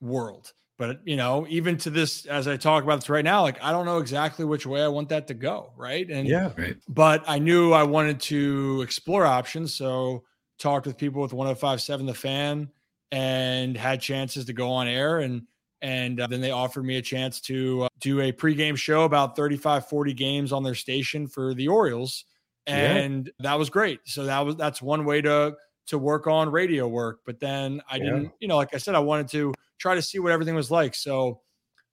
world. 0.00 0.52
But, 0.78 1.00
you 1.04 1.16
know, 1.16 1.44
even 1.48 1.76
to 1.78 1.90
this, 1.90 2.24
as 2.26 2.46
I 2.46 2.56
talk 2.56 2.84
about 2.84 3.00
this 3.00 3.08
right 3.08 3.24
now, 3.24 3.42
like 3.42 3.60
I 3.62 3.72
don't 3.72 3.84
know 3.84 3.98
exactly 3.98 4.44
which 4.44 4.64
way 4.64 4.82
I 4.82 4.88
want 4.88 5.08
that 5.08 5.26
to 5.28 5.34
go. 5.34 5.72
Right. 5.76 6.08
And 6.08 6.28
Yeah. 6.28 6.52
Right. 6.56 6.76
but 6.88 7.24
I 7.26 7.38
knew 7.40 7.72
I 7.72 7.82
wanted 7.82 8.20
to 8.20 8.80
explore 8.82 9.26
options. 9.26 9.74
So 9.74 10.22
talked 10.60 10.86
with 10.86 10.96
people 10.96 11.20
with 11.22 11.32
1057 11.32 12.06
The 12.06 12.14
Fan 12.14 12.68
and 13.10 13.76
had 13.76 14.00
chances 14.00 14.44
to 14.44 14.52
go 14.52 14.70
on 14.70 14.86
air. 14.86 15.18
And 15.18 15.42
and 15.82 16.20
uh, 16.20 16.26
then 16.28 16.40
they 16.40 16.50
offered 16.52 16.84
me 16.84 16.96
a 16.98 17.02
chance 17.02 17.40
to 17.42 17.82
uh, 17.84 17.88
do 18.00 18.20
a 18.20 18.32
pregame 18.32 18.76
show 18.76 19.02
about 19.04 19.34
35, 19.36 19.88
40 19.88 20.12
games 20.12 20.52
on 20.52 20.62
their 20.64 20.74
station 20.74 21.26
for 21.28 21.54
the 21.54 21.68
Orioles. 21.68 22.24
Yeah. 22.68 22.94
And 22.96 23.30
that 23.40 23.58
was 23.58 23.70
great. 23.70 24.00
So 24.06 24.24
that 24.24 24.40
was 24.40 24.56
that's 24.56 24.80
one 24.82 25.04
way 25.04 25.20
to 25.22 25.56
to 25.86 25.98
work 25.98 26.26
on 26.26 26.50
radio 26.50 26.86
work. 26.86 27.20
But 27.24 27.40
then 27.40 27.80
I 27.90 27.96
Yeah. 27.96 28.04
didn't, 28.04 28.32
you 28.40 28.48
know, 28.48 28.56
like 28.56 28.74
I 28.74 28.78
said, 28.78 28.94
I 28.94 28.98
wanted 29.00 29.28
to 29.28 29.54
try 29.78 29.94
to 29.94 30.02
see 30.02 30.18
what 30.18 30.32
everything 30.32 30.54
was 30.54 30.70
like. 30.70 30.94
So 30.94 31.40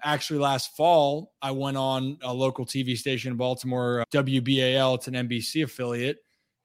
actually 0.04 0.38
last 0.40 0.76
fall 0.76 1.34
i 1.42 1.50
went 1.50 1.78
on 1.78 2.18
a 2.22 2.32
local 2.32 2.66
tv 2.66 2.98
station 2.98 3.32
in 3.32 3.38
baltimore 3.38 4.02
uh, 4.02 4.06
wbal 4.12 4.94
it's 4.96 5.08
an 5.08 5.14
nbc 5.14 5.64
affiliate 5.64 6.18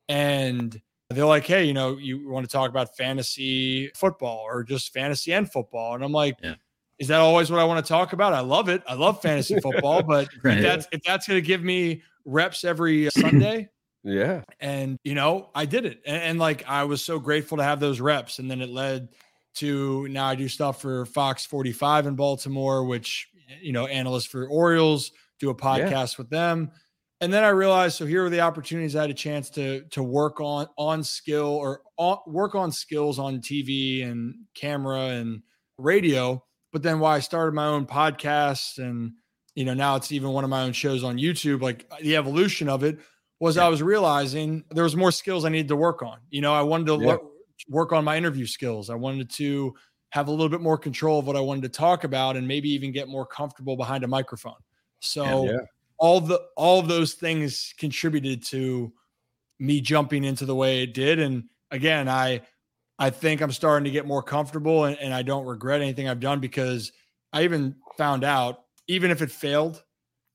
and 0.09 0.81
they're 1.11 1.25
like 1.25 1.47
hey 1.47 1.65
you 1.65 1.73
know 1.73 1.97
you 1.97 2.29
want 2.29 2.45
to 2.45 2.51
talk 2.53 2.69
about 2.71 2.95
fantasy 2.97 3.89
football 3.95 4.41
or 4.47 4.65
just 4.65 4.93
fantasy 4.93 5.33
and 5.33 5.51
football 5.51 5.95
and 5.95 6.05
i'm 6.05 6.13
like 6.13 6.37
Yeah. 6.43 6.57
is 6.99 7.09
that 7.09 7.21
always 7.21 7.51
what 7.51 7.61
i 7.61 7.65
want 7.65 7.83
to 7.85 7.89
talk 7.89 8.13
about 8.13 8.33
i 8.35 8.41
love 8.41 8.69
it 8.69 8.83
i 8.89 8.95
love 8.95 9.23
fantasy 9.23 9.59
football 9.61 10.03
but 10.03 10.29
Right. 10.43 10.59
if 10.59 10.63
that's 10.63 10.89
if 10.93 11.01
that's 11.05 11.29
going 11.29 11.41
to 11.41 11.47
give 11.47 11.63
me 11.63 12.03
reps 12.25 12.65
every 12.65 13.09
sunday 13.11 13.69
Yeah. 14.03 14.43
and 14.61 14.97
you 15.05 15.15
know 15.15 15.51
i 15.55 15.67
did 15.67 15.85
it 15.85 16.01
and, 16.07 16.23
and 16.23 16.39
like 16.39 16.65
i 16.67 16.85
was 16.85 17.05
so 17.05 17.19
grateful 17.19 17.59
to 17.59 17.63
have 17.65 17.81
those 17.81 18.01
reps 18.01 18.39
and 18.39 18.51
then 18.51 18.63
it 18.63 18.71
led 18.71 19.09
to 19.57 20.09
now 20.09 20.27
i 20.27 20.35
do 20.35 20.49
stuff 20.49 20.81
for 20.81 21.05
fox 21.05 21.45
45 21.45 22.07
in 22.07 22.15
baltimore 22.15 22.85
which 22.85 23.29
eh, 23.51 23.57
you 23.61 23.73
know 23.73 23.87
analyst 23.87 24.29
for 24.29 24.47
orioles 24.49 25.13
do 25.39 25.51
a 25.51 25.55
podcast 25.55 26.17
with 26.17 26.31
them 26.31 26.71
and 27.21 27.31
then 27.33 27.45
i 27.45 27.49
realized 27.49 27.97
so 27.97 28.07
here 28.07 28.23
were 28.23 28.31
the 28.31 28.41
opportunities 28.41 28.97
i 28.97 29.03
had 29.03 29.11
a 29.11 29.15
chance 29.15 29.51
to 29.51 29.83
to 29.91 30.03
work 30.03 30.41
on 30.41 30.67
on 30.79 31.05
skill 31.05 31.49
or 31.49 31.83
on, 31.99 32.19
work 32.27 32.55
on 32.55 32.73
skills 32.73 33.19
on 33.19 33.41
tv 33.41 34.07
and 34.11 34.35
camera 34.55 35.09
and 35.09 35.43
radio 35.77 36.43
but 36.73 36.83
then 36.83 37.01
why 37.01 37.17
i 37.17 37.21
started 37.21 37.55
my 37.55 37.67
own 37.67 37.85
podcast 37.85 38.79
and 38.79 39.13
you 39.55 39.65
know 39.65 39.75
now 39.75 39.97
it's 39.97 40.13
even 40.13 40.31
one 40.31 40.45
of 40.45 40.51
my 40.51 40.63
own 40.63 40.73
shows 40.73 41.05
on 41.05 41.19
youtube 41.19 41.61
like 41.61 41.91
the 42.01 42.17
evolution 42.17 42.69
of 42.69 42.83
it 42.83 42.99
was 43.41 43.57
I 43.57 43.69
was 43.69 43.83
realizing 43.83 44.65
there 44.71 44.85
was 44.85 44.95
more 44.95 45.11
skills 45.11 45.45
I 45.45 45.49
needed 45.49 45.69
to 45.69 45.77
work 45.77 46.03
on. 46.03 46.19
You 46.31 46.43
know, 46.43 46.53
I 46.55 46.63
wanted 46.63 46.87
to 46.89 46.93
Yeah. 46.93 47.07
lo- 47.15 47.31
work 47.69 47.93
on 47.93 48.05
my 48.05 48.17
interview 48.17 48.47
skills. 48.47 48.91
I 48.91 48.95
wanted 48.95 49.31
to 49.31 49.75
have 50.11 50.29
a 50.29 50.31
little 50.31 50.49
bit 50.49 50.61
more 50.61 50.77
control 50.79 51.19
of 51.19 51.27
what 51.27 51.37
I 51.37 51.41
wanted 51.41 51.63
to 51.63 51.69
talk 51.69 52.05
about 52.05 52.37
and 52.37 52.47
maybe 52.47 52.69
even 52.71 52.93
get 52.93 53.09
more 53.09 53.25
comfortable 53.27 53.77
behind 53.77 54.05
a 54.05 54.09
microphone. 54.09 54.61
So 55.01 55.47
Yeah. 55.47 55.59
all 55.99 56.21
the 56.21 56.41
all 56.57 56.81
of 56.81 56.89
those 56.89 57.15
things 57.15 57.75
contributed 57.79 58.45
to 58.47 58.93
me 59.59 59.81
jumping 59.81 60.25
into 60.25 60.47
the 60.47 60.55
way 60.55 60.83
it 60.83 60.95
did 60.95 61.19
and 61.19 61.45
again 61.71 62.09
I 62.09 62.41
I 62.99 63.11
think 63.11 63.41
I'm 63.43 63.53
starting 63.53 63.85
to 63.85 63.91
get 63.91 64.07
more 64.07 64.23
comfortable 64.23 64.85
and, 64.85 64.99
and 64.99 65.13
I 65.15 65.23
don't 65.23 65.47
regret 65.47 65.81
anything 65.83 66.09
I've 66.09 66.21
done 66.21 66.41
because 66.41 66.93
I 67.33 67.45
even 67.45 67.77
found 67.97 68.25
out 68.25 68.65
even 68.89 69.11
if 69.11 69.23
it 69.23 69.31
failed 69.31 69.83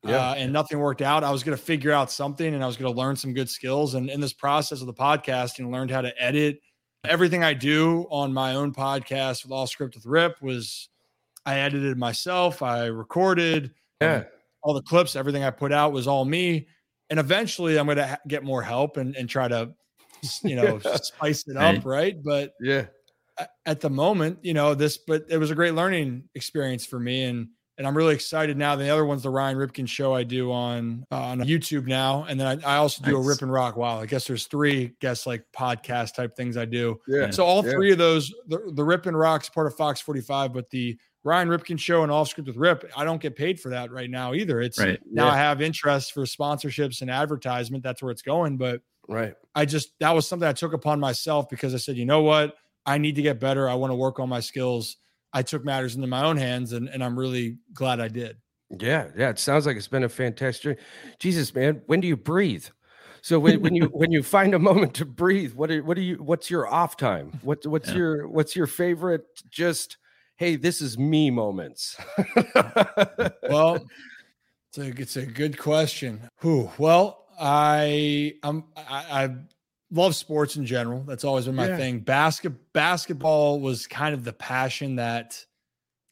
Yeah. 0.06 0.30
uh, 0.32 0.36
and 0.36 0.52
nothing 0.54 0.80
worked 0.80 1.02
out, 1.02 1.24
I 1.24 1.32
was 1.32 1.44
going 1.44 1.58
to 1.58 1.64
figure 1.64 1.92
out 1.92 2.12
something 2.12 2.54
and 2.54 2.64
I 2.64 2.68
was 2.68 2.78
going 2.78 2.94
to 2.94 3.00
learn 3.00 3.16
some 3.16 3.34
good 3.34 3.50
skills. 3.50 3.94
And 3.96 4.10
in 4.10 4.22
this 4.22 4.34
process 4.34 4.82
of 4.82 4.88
the 4.88 4.94
podcasting, 4.94 5.72
learned 5.72 5.92
how 5.92 6.02
to 6.02 6.14
edit. 6.22 6.60
Everything 7.06 7.44
I 7.44 7.54
do 7.54 8.08
on 8.10 8.34
my 8.34 8.56
own 8.56 8.74
podcast 8.74 9.44
with 9.44 9.52
Off 9.52 9.70
Script 9.70 9.96
with 9.96 10.06
Rip 10.06 10.42
was 10.42 10.90
I 11.46 11.60
edited 11.60 11.98
myself, 11.98 12.62
I 12.62 12.86
recorded 12.88 13.72
Yeah. 14.02 14.24
all 14.64 14.74
the 14.74 14.82
clips, 14.82 15.16
everything 15.16 15.44
I 15.44 15.52
put 15.52 15.72
out 15.72 15.92
was 15.94 16.08
all 16.08 16.26
me. 16.26 16.68
And 17.12 17.20
eventually 17.20 17.78
I'm 17.78 17.86
going 17.86 17.98
to 17.98 18.08
ha- 18.08 18.18
get 18.28 18.44
more 18.44 18.64
help 18.64 18.98
and, 18.98 19.16
and 19.16 19.30
try 19.30 19.48
to, 19.48 19.72
you 20.44 20.56
know, 20.56 20.80
spice 21.04 21.48
it 21.48 21.56
up. 21.58 21.86
Right. 21.86 22.16
But 22.24 22.54
Yeah. 22.60 22.86
at 23.68 23.82
the 23.82 23.90
moment, 23.92 24.40
you 24.42 24.56
know, 24.56 24.74
this, 24.74 24.98
but 24.98 25.26
it 25.30 25.38
was 25.38 25.52
a 25.52 25.56
great 25.56 25.76
learning 25.76 26.24
experience 26.34 26.86
for 26.86 27.00
me. 27.00 27.24
And, 27.26 27.50
and 27.78 27.86
I'm 27.86 27.96
really 27.96 28.14
excited 28.14 28.58
now. 28.58 28.76
The 28.76 28.90
other 28.90 29.06
one's 29.06 29.24
the 29.24 29.30
Ryan 29.30 29.58
Ripken 29.58 29.88
show 29.88 30.14
I 30.14 30.24
do 30.24 30.52
on, 30.52 31.06
uh, 31.12 31.16
on 31.22 31.40
YouTube 31.42 31.88
now. 31.88 32.26
And 32.30 32.40
then 32.40 32.48
I, 32.64 32.76
I 32.76 32.78
also 32.78 33.04
do 33.04 33.18
a 33.18 33.22
Rip 33.22 33.42
and 33.42 33.52
Rock. 33.52 33.76
Wow. 33.78 34.00
I 34.00 34.06
guess 34.06 34.26
there's 34.28 34.46
three 34.48 34.94
guess 35.02 35.26
like 35.28 35.44
podcast 35.56 36.16
type 36.16 36.36
things 36.36 36.56
I 36.58 36.66
do. 36.66 37.00
Yeah. 37.08 37.30
So 37.32 37.44
all 37.46 37.66
Yeah. 37.66 37.72
three 37.72 37.92
of 37.92 37.98
those, 37.98 38.34
the, 38.48 38.72
the 38.74 38.84
Rip 38.84 39.06
and 39.08 39.18
Rock's 39.18 39.50
part 39.50 39.68
of 39.68 39.76
Fox 39.76 40.00
45, 40.02 40.54
but 40.54 40.70
the 40.70 40.98
Ryan 41.24 41.50
Ripken 41.50 41.78
show 41.80 42.04
and 42.04 42.12
off 42.12 42.30
script 42.30 42.48
with 42.48 42.56
Rip, 42.56 42.90
I 42.96 43.04
don't 43.04 43.20
get 43.20 43.36
paid 43.36 43.60
for 43.60 43.70
that 43.70 43.92
right 43.92 44.10
now 44.10 44.34
either. 44.34 44.62
It's 44.62 44.80
Right. 44.80 45.00
now 45.12 45.26
Yeah. 45.26 45.34
I 45.34 45.38
have 45.38 45.62
interest 45.62 46.14
for 46.14 46.22
sponsorships 46.24 47.02
and 47.02 47.10
advertisement. 47.12 47.84
That's 47.84 48.02
where 48.02 48.12
it's 48.12 48.22
going. 48.22 48.58
But 48.58 48.82
Right. 49.08 49.34
I 49.54 49.66
just 49.66 49.90
that 50.00 50.12
was 50.16 50.28
something 50.28 50.48
I 50.48 50.54
took 50.54 50.74
upon 50.74 51.00
myself 51.00 51.50
because 51.50 51.74
I 51.74 51.78
said, 51.78 51.98
you 51.98 52.06
know 52.06 52.22
what, 52.22 52.56
I 52.86 52.98
need 53.00 53.16
to 53.16 53.22
get 53.22 53.40
better. 53.40 53.68
I 53.68 53.74
want 53.74 53.92
to 53.92 53.96
work 53.96 54.20
on 54.20 54.30
my 54.30 54.40
skills. 54.40 54.98
I 55.36 55.44
took 55.44 55.64
matters 55.64 55.96
into 55.96 56.08
my 56.08 56.24
own 56.24 56.38
hands, 56.38 56.72
and, 56.74 56.88
and 56.90 57.04
I'm 57.04 57.20
really 57.20 57.58
glad 57.74 58.00
I 58.00 58.08
did. 58.08 58.38
Yeah, 58.70 59.10
yeah. 59.16 59.30
It 59.30 59.38
sounds 59.38 59.66
like 59.68 59.78
it's 59.78 59.88
been 59.88 60.04
a 60.06 60.10
fantastic 60.10 60.64
journey. 60.64 60.78
Jesus, 61.20 61.54
man, 61.54 61.82
when 61.86 62.00
do 62.00 62.08
you 62.08 62.18
breathe? 62.18 62.66
So 63.22 63.40
when, 63.40 63.62
when 63.62 63.76
you 63.76 63.88
when 63.88 64.12
you 64.12 64.24
find 64.24 64.54
a 64.54 64.60
moment 64.60 64.94
to 64.96 65.06
breathe, 65.06 65.54
what 65.54 65.70
are 65.72 65.84
what 65.84 65.96
do 65.96 66.02
you 66.02 66.16
what's 66.18 66.50
your 66.50 66.68
off 66.68 66.96
time? 66.96 67.40
What 67.44 67.66
what's 67.66 67.90
Yeah. 67.90 67.96
your 67.96 68.28
what's 68.28 68.56
your 68.56 68.68
favorite 68.68 69.26
just 69.50 69.98
hey, 70.38 70.56
this 70.56 70.82
is 70.82 70.98
me 70.98 71.30
moments? 71.32 71.96
Well, 73.50 73.86
it's 74.70 74.78
a 74.78 74.88
it's 75.02 75.16
a 75.18 75.26
good 75.26 75.58
question. 75.58 76.22
Who? 76.40 76.70
Well, 76.78 77.26
I 77.40 78.34
I'm 78.44 78.66
I, 78.78 79.24
I 79.24 79.36
love 79.92 80.16
sports 80.16 80.56
in 80.56 80.66
general. 80.66 81.04
That's 81.04 81.24
always 81.24 81.46
been 81.46 81.56
my 81.56 81.68
Yeah. 81.68 81.78
thing. 81.78 82.00
Basket 82.00 82.52
basketball 82.74 83.60
was 83.60 83.88
kind 83.88 84.14
of 84.14 84.24
the 84.24 84.34
passion 84.34 84.96
that 84.98 85.44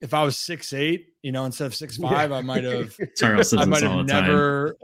if 0.02 0.14
I 0.14 0.24
was 0.24 0.38
six 0.38 0.74
eight, 0.74 1.08
you 1.22 1.32
know, 1.32 1.46
instead 1.46 1.66
of 1.66 1.76
six 1.76 1.98
five, 1.98 2.32
I 2.32 2.42
might 2.42 2.64
have 2.64 2.96
Charles 3.18 3.50
says 3.50 3.60
I 3.60 3.66
this 3.66 3.70
might 3.70 3.84
all 3.84 3.98
have 4.00 4.08
the 4.08 4.14
time. 4.14 4.26
never 4.28 4.78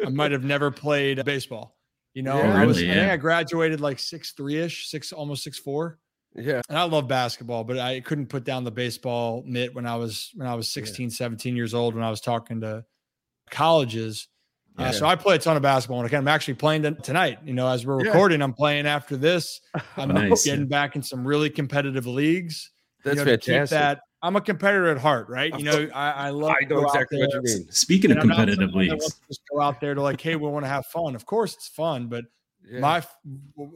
I 0.06 0.10
might 0.10 0.32
have 0.32 0.44
never 0.44 0.70
played 0.70 1.24
baseball. 1.24 1.76
You 2.14 2.22
know, 2.22 2.36
Yeah. 2.38 2.60
I 2.62 2.66
was 2.66 2.78
Really? 2.78 2.90
I 2.90 2.94
think 2.94 3.06
Yeah. 3.06 3.12
I 3.14 3.16
graduated 3.16 3.80
like 3.80 3.98
six 3.98 4.32
three 4.32 4.56
ish, 4.58 4.88
six 4.88 5.12
almost 5.12 5.42
six 5.44 5.58
four. 5.58 5.98
yeah, 6.34 6.60
And 6.68 6.76
I 6.78 6.82
love 6.84 7.08
basketball, 7.08 7.64
but 7.64 7.78
I 7.78 8.00
couldn't 8.00 8.26
put 8.26 8.44
down 8.44 8.64
the 8.64 8.70
baseball 8.70 9.42
mitt 9.46 9.74
when 9.74 9.86
I 9.86 9.96
was 9.96 10.30
when 10.34 10.46
I 10.48 10.54
was 10.54 10.68
16, 10.70 11.10
17 11.10 11.54
years 11.56 11.72
old 11.74 11.94
when 11.94 12.04
I 12.04 12.10
was 12.10 12.20
talking 12.20 12.60
to 12.62 12.84
colleges. 13.50 14.28
Uh, 14.78 14.84
Yeah. 14.84 14.90
so 14.92 15.06
I 15.06 15.16
play 15.16 15.36
a 15.36 15.38
ton 15.38 15.56
of 15.56 15.62
basketball 15.62 16.02
and 16.04 16.14
I'm 16.14 16.28
actually 16.28 16.54
playing 16.54 16.96
tonight. 17.02 17.38
You 17.44 17.52
know, 17.52 17.68
as 17.68 17.84
we're 17.84 18.00
Yeah. 18.02 18.06
recording, 18.10 18.40
I'm 18.42 18.54
playing 18.54 18.86
after 18.86 19.16
this. 19.16 19.60
I'm 19.96 20.08
Nice. 20.08 20.44
getting 20.44 20.66
back 20.66 20.96
in 20.96 21.02
some 21.02 21.26
really 21.26 21.50
competitive 21.50 22.06
leagues. 22.06 22.70
that's 23.04 23.16
you 23.18 23.24
know, 23.24 23.30
fantastic. 23.32 23.70
that. 23.70 24.00
I'm 24.24 24.36
a 24.36 24.40
competitor 24.40 24.86
at 24.88 24.98
heart, 24.98 25.28
right? 25.28 25.52
You 25.58 25.64
know, 25.64 25.88
I, 25.92 26.10
I 26.12 26.30
love. 26.30 26.54
I 26.60 26.64
know 26.64 26.76
go 26.76 26.80
out 26.82 26.94
exactly 26.94 27.18
what 27.18 27.32
you 27.34 27.42
there 27.42 27.56
mean. 27.58 27.72
Speaking 27.72 28.12
and 28.12 28.20
of 28.20 28.22
I'm 28.24 28.28
competitive 28.30 28.72
leagues, 28.72 29.20
just 29.26 29.40
go 29.52 29.60
out 29.60 29.80
there 29.80 29.94
to 29.96 30.00
like, 30.00 30.20
hey, 30.20 30.36
we 30.36 30.48
want 30.48 30.64
to 30.64 30.68
have 30.68 30.86
fun. 30.86 31.16
Of 31.16 31.26
course, 31.26 31.54
it's 31.54 31.66
fun, 31.66 32.06
but 32.06 32.24
Yeah. 32.64 32.78
my 32.78 33.02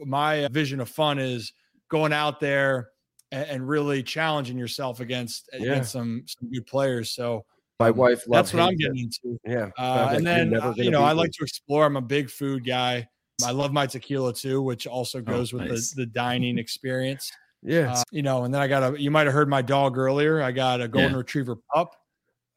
my 0.05 0.47
vision 0.47 0.79
of 0.79 0.87
fun 0.87 1.19
is 1.19 1.51
going 1.89 2.13
out 2.13 2.39
there 2.39 2.89
and, 3.33 3.45
and 3.49 3.67
really 3.67 4.01
challenging 4.01 4.57
yourself 4.57 5.01
against 5.01 5.49
Yeah. 5.51 5.59
against 5.73 5.91
some 5.91 6.23
some 6.25 6.49
good 6.49 6.65
players. 6.65 7.11
So 7.11 7.45
My 7.79 7.89
um, 7.89 7.95
wife 7.97 8.23
that's 8.27 8.27
loves 8.27 8.53
what 8.53 8.63
I'm 8.63 8.73
it. 8.73 8.79
getting 8.79 8.99
into. 8.99 9.39
Yeah. 9.45 9.69
Uh, 9.77 10.05
like 10.07 10.17
and 10.17 10.27
then 10.27 10.55
uh, 10.55 10.73
you 10.75 10.91
know 10.91 11.03
I 11.03 11.11
like 11.11 11.31
to 11.31 11.43
explore. 11.43 11.85
I'm 11.85 11.97
a 11.97 12.01
big 12.01 12.29
food 12.29 12.65
guy. 12.65 13.07
I 13.45 13.51
love 13.51 13.71
my 13.71 13.85
tequila 13.85 14.33
too, 14.33 14.61
which 14.61 14.87
also 14.87 15.21
goes 15.21 15.53
with 15.53 15.69
nice. 15.69 15.91
the, 15.91 16.01
the 16.01 16.05
dining 16.07 16.57
experience. 16.57 17.31
Yeah. 17.61 17.93
Uh, 17.93 18.03
you 18.11 18.23
know, 18.23 18.45
and 18.45 18.53
then 18.53 18.61
I 18.61 18.67
got 18.67 18.93
a. 18.93 18.99
You 18.99 19.11
might 19.11 19.25
have 19.25 19.33
heard 19.33 19.49
my 19.49 19.61
dog 19.61 19.97
earlier. 19.97 20.41
I 20.41 20.51
got 20.51 20.81
a 20.81 20.87
golden 20.87 21.11
Yeah. 21.11 21.17
retriever 21.17 21.57
pup. 21.73 21.95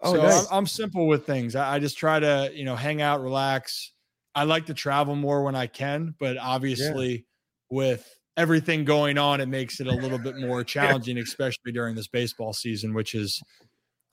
Oh, 0.03 0.15
so 0.15 0.23
nice. 0.23 0.47
I'm, 0.51 0.59
I'm 0.59 0.67
simple 0.67 1.07
with 1.07 1.27
things. 1.27 1.55
I, 1.55 1.75
I 1.75 1.79
just 1.79 1.99
try 1.99 2.19
to, 2.19 2.51
you 2.55 2.65
know, 2.65 2.77
hang 2.77 3.03
out, 3.03 3.21
relax. 3.21 3.93
I 4.35 4.45
like 4.45 4.67
to 4.67 4.75
travel 4.75 5.15
more 5.17 5.43
when 5.43 5.55
I 5.55 5.67
can, 5.67 6.15
but 6.19 6.39
obviously, 6.39 7.27
with 7.69 8.09
everything 8.37 8.85
going 8.85 9.19
on, 9.19 9.41
it 9.41 9.49
makes 9.49 9.81
it 9.81 9.87
a 9.87 9.93
little 9.93 10.19
bit 10.19 10.39
more 10.39 10.65
challenging, 10.65 11.19
especially 11.19 11.73
during 11.73 11.95
this 11.95 12.09
baseball 12.09 12.55
season, 12.55 12.95
which 12.95 13.15
is 13.15 13.43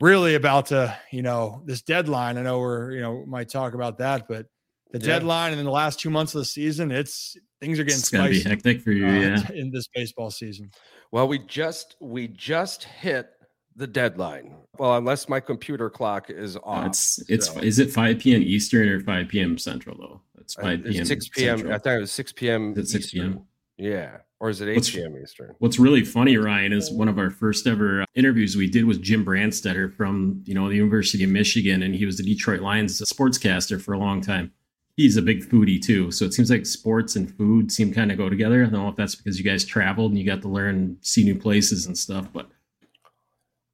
really 0.01 0.35
about 0.35 0.67
to, 0.67 0.97
you 1.11 1.21
know, 1.21 1.61
this 1.65 1.81
deadline. 1.81 2.37
I 2.37 2.43
know 2.43 2.59
we're, 2.59 2.91
you 2.91 3.01
know, 3.01 3.25
might 3.25 3.49
talk 3.49 3.73
about 3.73 3.97
that, 3.99 4.27
but 4.27 4.45
the 4.91 4.99
Yeah. 4.99 5.05
deadline 5.07 5.51
and 5.51 5.57
then 5.57 5.65
the 5.65 5.71
last 5.71 5.99
two 5.99 6.09
months 6.09 6.33
of 6.35 6.39
the 6.39 6.45
season, 6.45 6.91
it's 6.91 7.35
things 7.59 7.79
are 7.79 7.83
getting 7.83 7.99
It's 7.99 8.09
gonna 8.09 8.29
be 8.29 8.39
spicy 8.39 8.49
hectic 8.49 8.81
for 8.81 8.91
you, 8.91 9.05
uh, 9.07 9.11
yeah. 9.11 9.51
in 9.53 9.71
this 9.71 9.87
baseball 9.93 10.31
season. 10.31 10.71
Well, 11.11 11.27
we 11.27 11.39
just 11.39 11.95
we 11.99 12.27
just 12.27 12.83
hit 12.83 13.29
the 13.75 13.87
deadline. 13.87 14.55
Well, 14.79 14.97
unless 14.97 15.27
my 15.29 15.39
computer 15.39 15.89
clock 15.89 16.29
is 16.29 16.57
off. 16.63 16.87
it's 16.87 17.23
it's 17.29 17.47
so- 17.47 17.59
is 17.59 17.79
it 17.79 17.91
5 17.91 18.19
p.m. 18.19 18.41
Eastern 18.41 18.87
or 18.89 18.99
5 19.01 19.27
p.m. 19.27 19.57
Central 19.57 19.97
though? 19.97 20.21
It's 20.39 20.57
Uh, 20.57 20.61
5 20.61 20.79
it's 20.85 20.89
p.m. 20.95 21.05
6 21.05 21.29
p.m. 21.29 21.57
Central. 21.57 21.75
I 21.75 21.77
thought 21.79 21.97
it 21.97 21.99
was 22.01 22.11
6 22.11 22.31
p.m. 22.33 22.73
Is 22.77 22.91
6 22.91 23.11
p.m.? 23.11 23.41
Yeah. 23.77 24.17
Or 24.39 24.49
is 24.51 24.61
it 24.61 24.69
8 24.69 24.75
What's- 24.75 24.91
p.m. 24.91 25.17
Eastern? 25.21 25.55
What's 25.59 25.79
really 25.79 26.03
funny, 26.05 26.37
Ryan, 26.37 26.71
is 26.73 26.91
one 26.91 27.07
of 27.07 27.17
our 27.17 27.31
first 27.31 27.65
ever 27.65 28.03
uh, 28.03 28.05
interviews 28.13 28.55
we 28.55 28.69
did 28.69 28.85
was 28.85 28.99
Jim 28.99 29.25
Brandstatter 29.25 29.91
from 29.91 30.43
you 30.45 30.53
know 30.53 30.69
the 30.69 30.75
University 30.75 31.23
of 31.23 31.31
Michigan, 31.31 31.81
and 31.81 31.95
he 31.95 32.05
was 32.05 32.17
the 32.17 32.23
Detroit 32.23 32.61
Lions 32.61 33.01
sportscaster 33.01 33.81
for 33.81 33.93
a 33.93 33.97
long 33.99 34.21
time. 34.21 34.51
He's 34.95 35.17
a 35.17 35.21
big 35.23 35.43
foodie 35.47 35.81
too, 35.81 36.11
so 36.11 36.25
it 36.25 36.33
seems 36.33 36.49
like 36.51 36.65
sports 36.67 37.15
and 37.15 37.31
food 37.35 37.71
seem 37.71 37.91
kind 37.93 38.11
of 38.11 38.17
go 38.17 38.29
together. 38.29 38.61
I 38.63 38.69
don't 38.69 38.73
know 38.83 38.89
if 38.89 38.95
that's 38.95 39.15
because 39.15 39.37
you 39.39 39.43
guys 39.45 39.65
traveled 39.65 40.11
and 40.11 40.19
you 40.19 40.25
got 40.25 40.41
to 40.43 40.49
learn, 40.49 40.97
see 41.01 41.23
new 41.23 41.35
places 41.35 41.85
and 41.87 41.97
stuff, 41.97 42.27
but 42.33 42.47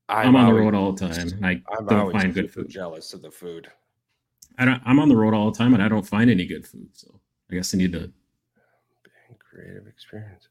I'm, 0.10 0.36
on 0.36 0.47
the 0.47 0.54
road 0.54 0.76
all 0.76 0.91
the 0.93 1.08
time, 1.10 1.28
and 1.30 1.45
I 1.45 1.62
I'm 1.78 1.86
don't 1.86 2.12
find 2.12 2.34
good 2.34 2.52
food. 2.52 2.69
jealous 2.69 3.13
of 3.13 3.21
the 3.21 3.32
food. 3.32 3.69
I 4.58 4.65
don't, 4.65 4.82
I'm 4.86 4.99
on 4.99 5.10
the 5.10 5.15
road 5.15 5.34
all 5.34 5.49
the 5.52 5.58
time, 5.58 5.73
and 5.73 5.82
I 5.84 5.88
don't 5.89 6.08
find 6.08 6.30
any 6.30 6.45
good 6.45 6.65
food. 6.67 6.89
So 6.93 7.19
I 7.52 7.56
guess 7.56 7.73
I 7.73 7.78
need 7.78 7.91
to. 7.93 8.12
Creative 9.49 9.86
experience. 9.88 10.47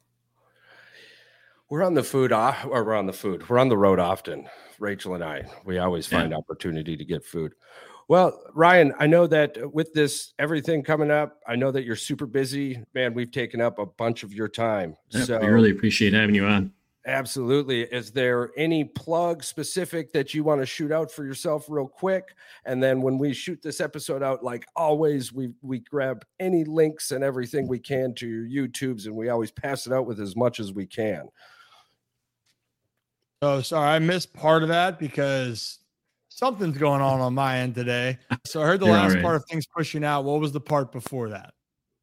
We're 1.73 1.85
on 1.85 1.95
the 1.95 2.03
food, 2.03 2.33
or 2.35 2.85
we're 2.85 2.95
on 2.95 3.07
the 3.07 3.15
food. 3.15 3.49
We're 3.49 3.59
on 3.59 3.71
the 3.71 3.79
road 3.79 3.99
often. 3.99 4.47
Rachel 4.79 5.15
and 5.15 5.25
I, 5.25 5.45
we 5.65 5.79
always 5.79 6.07
Yeah. 6.13 6.19
find 6.19 6.35
opportunity 6.35 6.99
to 6.99 7.05
get 7.07 7.25
food. 7.25 7.55
Well, 8.09 8.39
Ryan, 8.53 8.93
I 8.99 9.07
know 9.07 9.27
that 9.29 9.73
with 9.73 9.95
this 9.95 10.35
everything 10.39 10.83
coming 10.83 11.11
up, 11.11 11.41
I 11.47 11.57
know 11.57 11.71
that 11.71 11.85
you're 11.85 11.97
super 11.97 12.27
busy. 12.27 12.85
Man, 12.93 13.15
we've 13.15 13.31
taken 13.31 13.63
up 13.63 13.79
a 13.79 13.87
bunch 13.87 14.23
of 14.23 14.35
your 14.35 14.49
time. 14.49 14.99
Yeah, 15.13 15.25
so 15.25 15.41
we 15.41 15.47
really 15.47 15.71
appreciate 15.71 16.13
having 16.13 16.35
you 16.35 16.45
on. 16.45 16.75
Absolutely. 17.07 17.85
Is 17.85 18.13
there 18.13 18.51
any 18.59 18.85
plug 18.85 19.43
specific 19.43 20.13
that 20.13 20.35
you 20.35 20.45
want 20.45 20.61
to 20.61 20.67
shoot 20.67 20.93
out 20.93 21.11
for 21.11 21.25
yourself 21.25 21.65
real 21.71 21.89
quick? 21.89 22.35
And 22.67 22.83
then 22.83 23.01
when 23.01 23.17
we 23.17 23.33
shoot 23.33 23.63
this 23.63 23.81
episode 23.81 24.23
out, 24.23 24.45
like 24.45 24.67
always, 24.77 25.33
we 25.33 25.55
we 25.63 25.79
grab 25.79 26.23
any 26.39 26.65
links 26.65 27.13
and 27.13 27.25
everything 27.25 27.67
we 27.67 27.79
can 27.79 28.13
to 28.17 28.29
your 28.29 28.69
YouTubes 28.69 29.07
and 29.07 29.17
we 29.17 29.31
always 29.31 29.51
pass 29.51 29.87
it 29.87 29.95
out 29.95 30.05
with 30.05 30.21
as 30.21 30.37
much 30.37 30.61
as 30.61 30.75
we 30.75 30.85
can. 30.85 31.31
Oh, 33.43 33.61
sorry, 33.61 33.89
I 33.91 33.99
missed 33.99 34.33
part 34.33 34.63
of 34.63 34.69
that 34.69 34.99
because 35.01 35.81
something's 36.29 36.79
going 36.79 37.03
on 37.03 37.21
on 37.21 37.35
my 37.35 37.59
end 37.59 37.75
today. 37.75 38.19
So 38.47 38.63
I 38.63 38.67
heard 38.67 38.81
the 38.81 38.87
You're 38.87 38.95
last 38.95 39.11
all 39.11 39.15
right. 39.17 39.23
part 39.23 39.37
of 39.37 39.45
things 39.51 39.67
pushing 39.67 40.05
out. 40.05 40.25
What 40.25 40.41
was 40.41 40.53
the 40.53 40.61
part 40.61 40.93
before 40.93 41.29
that? 41.31 41.53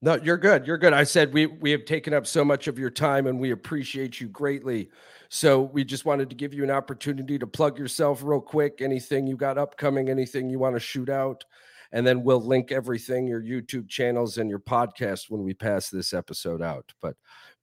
No, 0.02 0.16
you're 0.16 0.38
good. 0.38 0.66
You're 0.68 0.78
good. 0.78 0.94
I 0.94 1.04
said 1.04 1.34
we 1.34 1.46
we 1.48 1.72
have 1.72 1.86
taken 1.86 2.14
up 2.14 2.26
so 2.28 2.46
much 2.46 2.68
of 2.68 2.80
your 2.80 2.90
time 2.90 3.28
and 3.28 3.40
we 3.40 3.52
appreciate 3.52 4.22
you 4.22 4.28
greatly. 4.30 4.90
So 5.30 5.62
we 5.62 5.84
just 5.84 6.06
wanted 6.06 6.30
to 6.30 6.36
give 6.36 6.54
you 6.54 6.64
an 6.64 6.72
opportunity 6.72 7.38
to 7.40 7.48
plug 7.48 7.78
yourself 7.78 8.22
real 8.24 8.42
quick. 8.42 8.82
Anything 8.82 9.28
you 9.28 9.36
got 9.38 9.58
upcoming, 9.58 10.10
anything 10.10 10.50
you 10.50 10.60
want 10.60 10.76
to 10.76 10.80
shoot 10.80 11.10
out, 11.10 11.44
and 11.92 12.06
then 12.08 12.24
we'll 12.24 12.42
link 12.42 12.72
everything, 12.72 13.28
your 13.28 13.42
YouTube 13.42 13.90
channels 13.90 14.38
and 14.38 14.50
your 14.50 14.60
podcast 14.60 15.30
when 15.30 15.44
we 15.44 15.54
pass 15.54 15.90
this 15.90 16.14
episode 16.14 16.62
out. 16.62 16.94
But 17.02 17.16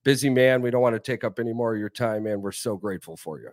busy 0.03 0.29
man, 0.29 0.61
we 0.61 0.69
don't 0.71 0.81
want 0.81 0.95
to 0.95 0.99
take 0.99 1.23
up 1.23 1.39
any 1.39 1.53
more 1.53 1.73
of 1.73 1.79
your 1.79 1.89
time, 1.89 2.27
and 2.27 2.41
We're 2.41 2.51
so 2.51 2.77
grateful 2.77 3.17
for 3.17 3.39
you. 3.39 3.49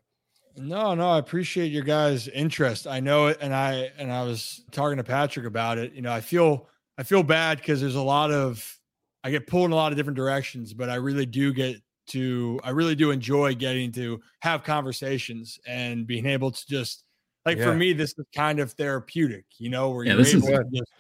No, 0.57 0.95
no, 0.95 1.11
I 1.11 1.19
appreciate 1.19 1.73
your 1.73 1.83
guys' 1.83 2.29
interest. 2.29 2.87
I 2.87 3.01
know 3.01 3.27
it, 3.27 3.39
and 3.41 3.55
I 3.55 3.91
and 3.99 4.13
I 4.13 4.23
was 4.23 4.63
talking 4.71 4.99
to 4.99 5.05
Patrick 5.05 5.47
about 5.47 5.79
it. 5.79 5.93
You 5.95 6.03
know, 6.03 6.13
I 6.13 6.21
feel 6.21 6.69
I 6.97 7.03
feel 7.03 7.23
bad 7.25 7.59
because 7.59 7.81
there's 7.81 7.97
a 7.97 8.03
lot 8.03 8.31
of 8.31 8.79
I 9.25 9.31
get 9.31 9.47
pulled 9.47 9.67
in 9.67 9.73
a 9.73 9.77
lot 9.77 9.91
of 9.91 9.97
different 9.97 10.17
directions, 10.17 10.73
but 10.73 10.89
I 10.91 10.95
really 10.97 11.27
do 11.27 11.53
get 11.53 11.77
to 12.09 12.61
I 12.63 12.71
really 12.71 12.95
do 12.95 13.11
enjoy 13.11 13.55
getting 13.55 13.91
to 13.93 14.21
have 14.43 14.63
conversations 14.63 15.59
and 15.67 16.07
being 16.07 16.27
able 16.27 16.51
to 16.53 16.67
just 16.69 17.03
like 17.45 17.59
Yeah. 17.59 17.65
for 17.65 17.75
me, 17.75 17.93
this 17.93 18.11
is 18.17 18.25
kind 18.35 18.61
of 18.61 18.73
therapeutic, 18.73 19.47
you 19.59 19.71
know, 19.71 19.91
where 19.91 20.05
Yeah, 20.05 20.13
you're 20.13 20.19
this 20.23 20.35
is- 20.35 20.49
able 20.49 20.59
to 20.65 20.71
just 20.79 20.93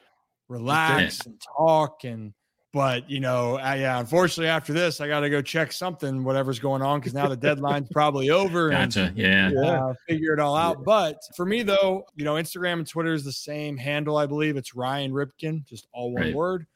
relax 0.49 1.25
and 1.27 1.41
talk 1.57 2.05
and 2.05 2.35
but 2.75 3.09
you 3.09 3.21
know, 3.21 3.57
I, 3.57 3.77
yeah, 3.77 4.01
unfortunately 4.01 4.49
after 4.49 4.73
this, 4.73 5.01
I 5.01 5.07
got 5.09 5.21
to 5.21 5.31
go 5.31 5.41
check 5.41 5.73
something, 5.73 6.25
whatever's 6.25 6.59
going 6.59 6.83
on, 6.83 6.99
because 6.99 7.15
now 7.15 7.29
the 7.29 7.37
deadline's 7.37 7.89
probably 7.93 8.31
over. 8.31 8.71
and 8.71 8.93
Gotcha. 8.93 9.13
Yeah. 9.15 9.53
uh, 9.65 9.95
figure 10.09 10.35
it 10.35 10.41
all 10.41 10.57
out. 10.57 10.83
But 10.85 11.21
for 11.37 11.47
me, 11.47 11.63
though, 11.63 12.05
you 12.17 12.25
know, 12.25 12.35
Instagram 12.35 12.75
and 12.75 12.87
Twitter 12.87 13.15
is 13.15 13.25
the 13.25 13.33
same 13.33 13.77
handle, 13.77 14.17
I 14.17 14.27
believe. 14.27 14.57
It's 14.57 14.75
Ryan 14.75 15.13
Ripken, 15.13 15.65
just 15.65 15.87
all 15.93 16.11
one 16.13 16.25
Right. 16.25 16.35
word. 16.35 16.67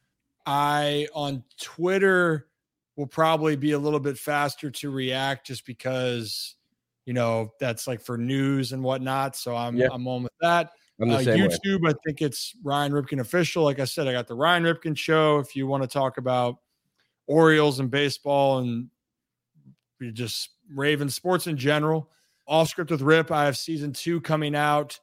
I 0.46 1.08
on 1.14 1.42
Twitter 1.61 2.46
will 2.96 3.06
probably 3.08 3.56
be 3.56 3.72
a 3.72 3.78
little 3.78 4.00
bit 4.00 4.16
faster 4.16 4.70
to 4.70 4.90
react 4.90 5.46
just 5.48 5.66
because, 5.66 6.54
you 7.06 7.12
know, 7.12 7.52
that's 7.61 7.87
like 7.88 8.00
for 8.00 8.16
news 8.16 8.72
and 8.72 8.82
whatnot. 8.82 9.34
So 9.37 9.54
I'm 9.56 9.76
Yeah. 9.76 9.88
I'm 9.92 10.06
on 10.08 10.22
with 10.22 10.32
that. 10.40 10.70
I'm 11.00 11.08
the 11.08 11.16
Uh, 11.16 11.22
same 11.22 11.40
way. 11.40 11.48
YouTube, 11.48 11.88
I 11.88 11.94
think 12.04 12.22
it's 12.22 12.54
Ryan 12.62 12.92
Ripken 12.92 13.20
official. 13.20 13.64
Like 13.64 13.78
I 13.78 13.84
said, 13.84 14.08
I 14.08 14.12
got 14.12 14.26
the 14.26 14.34
Ryan 14.34 14.64
Ripken 14.64 14.96
show. 14.96 15.38
If 15.38 15.54
you 15.54 15.66
want 15.66 15.82
to 15.82 15.88
talk 15.88 16.18
about 16.18 16.58
Orioles 17.26 17.78
and 17.80 17.90
baseball 17.90 18.58
and 18.58 18.88
just 20.12 20.50
Raven 20.74 21.08
sports 21.08 21.46
in 21.46 21.56
general, 21.56 22.11
off 22.46 22.68
script 22.68 22.90
with 22.90 23.02
Rip. 23.02 23.30
I 23.30 23.44
have 23.44 23.56
season 23.56 23.92
two 23.92 24.20
coming 24.20 24.54
out 24.56 24.98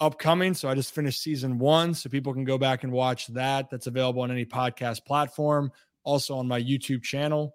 upcoming. 0.00 0.54
So 0.54 0.68
I 0.68 0.74
just 0.74 0.94
finished 0.94 1.22
season 1.22 1.58
one. 1.58 1.94
So 1.94 2.08
people 2.08 2.32
can 2.32 2.44
go 2.44 2.58
back 2.58 2.84
and 2.84 2.92
watch 2.92 3.26
that. 3.28 3.70
That's 3.70 3.86
available 3.86 4.22
on 4.22 4.30
any 4.30 4.44
podcast 4.44 5.04
platform, 5.04 5.70
also 6.04 6.36
on 6.36 6.48
my 6.48 6.60
YouTube 6.60 7.02
channel. 7.02 7.54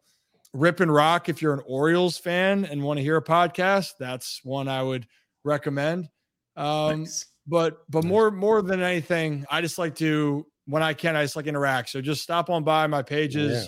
Rip 0.53 0.79
and 0.81 0.93
Rock, 0.93 1.29
if 1.29 1.41
you're 1.41 1.53
an 1.53 1.63
Orioles 1.65 2.17
fan 2.17 2.65
and 2.65 2.83
want 2.83 2.97
to 2.97 3.03
hear 3.03 3.17
a 3.17 3.23
podcast, 3.23 3.93
that's 3.99 4.41
one 4.43 4.67
I 4.67 4.83
would 4.83 5.07
recommend. 5.43 6.09
Um, 6.57 7.01
Nice. 7.01 7.25
But 7.51 7.79
but 7.89 8.03
more 8.03 8.31
more 8.31 8.61
than 8.63 8.81
anything, 8.81 9.45
I 9.51 9.61
just 9.61 9.77
like 9.77 9.93
to 9.95 10.47
when 10.65 10.81
I 10.81 10.93
can, 10.93 11.15
I 11.15 11.23
just 11.23 11.35
like 11.35 11.47
interact. 11.47 11.89
So 11.89 12.01
just 12.01 12.23
stop 12.23 12.49
on 12.49 12.63
by 12.63 12.87
my 12.87 13.03
pages. 13.03 13.61
Yeah. 13.63 13.67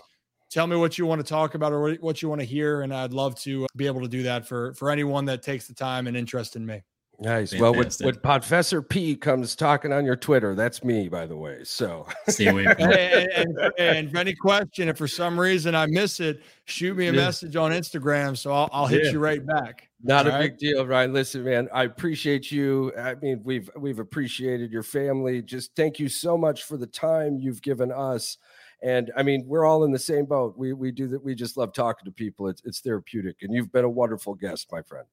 Tell 0.49 0.67
me 0.67 0.75
what 0.75 0.97
you 0.97 1.05
want 1.05 1.19
to 1.19 1.27
talk 1.27 1.55
about 1.55 1.73
or 1.73 1.81
what- 1.81 2.01
what 2.01 2.21
you 2.21 2.29
want 2.29 2.39
to 2.41 2.45
hear, 2.45 2.81
and 2.83 2.93
I'd 2.93 3.11
love 3.11 3.35
to 3.41 3.65
uh, 3.65 3.67
be 3.75 3.87
able 3.87 4.01
to 4.01 4.07
do 4.07 4.23
that 4.23 4.47
for 4.47 4.73
for 4.75 4.89
anyone 4.89 5.25
that 5.25 5.41
takes 5.43 5.67
the 5.67 5.73
time 5.73 6.07
and 6.07 6.15
interest 6.15 6.55
in 6.55 6.65
me. 6.65 6.81
Nice. 7.19 7.54
Well, 7.54 7.71
when, 7.71 7.84
Fantastic. 7.84 8.06
when 8.06 8.15
Professor 8.15 8.82
Pea 8.82 9.15
comes 9.15 9.56
talking 9.56 9.93
on 9.93 10.04
your 10.04 10.15
Twitter, 10.15 10.56
that's 10.56 10.84
me, 10.84 11.08
by 11.08 11.26
the 11.28 11.38
way. 11.38 11.60
So 11.63 12.08
Stay 12.28 12.47
away 12.47 12.63
from 12.65 12.76
and, 12.80 12.91
it. 12.93 13.30
and, 13.36 13.58
and- 13.58 13.73
and 13.78 14.12
for 14.12 14.17
any 14.17 14.34
question, 14.34 14.89
if 14.89 14.97
for 14.97 15.08
some 15.08 15.39
reason 15.39 15.76
I 15.76 15.86
miss 15.86 16.19
it, 16.19 16.41
shoot 16.65 16.97
me 16.97 17.08
a 17.08 17.12
Yeah. 17.13 17.21
message 17.26 17.56
on 17.56 17.71
Instagram, 17.71 18.36
so 18.36 18.52
I'll, 18.52 18.69
I'll 18.73 18.88
hit 18.88 19.06
Yeah. 19.06 19.12
you 19.12 19.19
right 19.19 19.45
back. 19.45 19.89
Not 20.02 20.26
a 20.28 20.34
All 20.34 20.39
right. 20.39 20.49
big 20.49 20.58
deal, 20.58 20.86
Ryan. 20.86 21.13
Listen, 21.13 21.43
man, 21.45 21.69
I 21.71 21.84
appreciate 21.84 22.52
you. 22.52 22.91
I 22.97 23.15
mean, 23.15 23.41
we've 23.45 23.69
we've 23.78 23.99
appreciated 23.99 24.71
your 24.71 24.84
family. 24.84 25.41
Just 25.41 25.76
thank 25.76 25.99
you 25.99 26.10
so 26.10 26.38
much 26.38 26.63
for 26.63 26.76
the 26.78 26.88
time 26.88 27.38
you've 27.39 27.62
given 27.62 27.89
us. 27.91 28.38
And 28.82 29.12
I 29.15 29.23
mean, 29.23 29.45
we're 29.47 29.63
all 29.65 29.86
in 29.86 29.91
the 29.93 29.99
same 29.99 30.26
boat. 30.26 30.58
We 30.58 30.73
we 30.73 30.91
do 30.91 31.08
that. 31.10 31.23
We 31.23 31.36
just 31.36 31.56
love 31.56 31.71
talking 31.73 32.04
to 32.04 32.12
people. 32.12 32.49
It's 32.49 32.62
it's 32.65 32.82
therapeutic. 32.82 33.38
And 33.43 33.54
you've 33.54 33.71
been 33.71 33.86
a 33.86 33.89
wonderful 33.89 34.34
guest, 34.36 34.67
my 34.73 34.82
friend. 34.82 35.06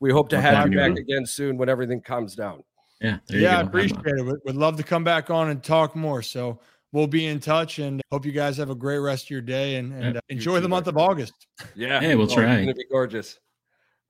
We 0.00 0.10
hope 0.10 0.28
to 0.30 0.36
Love 0.36 0.44
have 0.44 0.66
you 0.66 0.72
you 0.72 0.78
back 0.78 0.90
on. 0.92 0.96
again 0.98 1.26
soon 1.26 1.56
when 1.58 1.68
everything 1.68 2.00
calms 2.00 2.34
down. 2.34 2.62
Yeah. 3.00 3.18
Yeah, 3.28 3.58
I 3.58 3.60
appreciate 3.62 4.00
it. 4.04 4.24
Would, 4.24 4.40
would 4.44 4.56
love 4.56 4.76
to 4.76 4.82
come 4.82 5.04
back 5.04 5.30
on 5.30 5.50
and 5.50 5.62
talk 5.62 5.94
more. 5.94 6.22
So 6.22 6.60
we'll 6.92 7.06
be 7.06 7.26
in 7.26 7.38
touch 7.40 7.78
and 7.78 8.00
hope 8.10 8.24
you 8.26 8.32
guys 8.32 8.56
have 8.56 8.70
a 8.70 8.74
great 8.74 8.98
rest 8.98 9.24
of 9.26 9.30
your 9.30 9.40
day 9.42 9.76
and, 9.76 9.92
and 9.94 10.14
Yeah, 10.14 10.18
uh, 10.18 10.20
enjoy 10.28 10.60
the 10.60 10.68
month 10.68 10.86
of. 10.86 10.96
August. 10.96 11.32
Yeah. 11.74 12.00
Hey, 12.00 12.14
we'll 12.14 12.30
Oh, 12.30 12.34
try. 12.34 12.54
It's 12.56 12.60
gonna 12.64 12.74
be 12.74 12.86
gorgeous. 12.90 13.38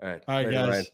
All 0.02 0.08
right. 0.08 0.22
All 0.28 0.34
right, 0.36 0.46
Later, 0.46 0.50
guys. 0.58 0.68
Ryan. 0.70 0.84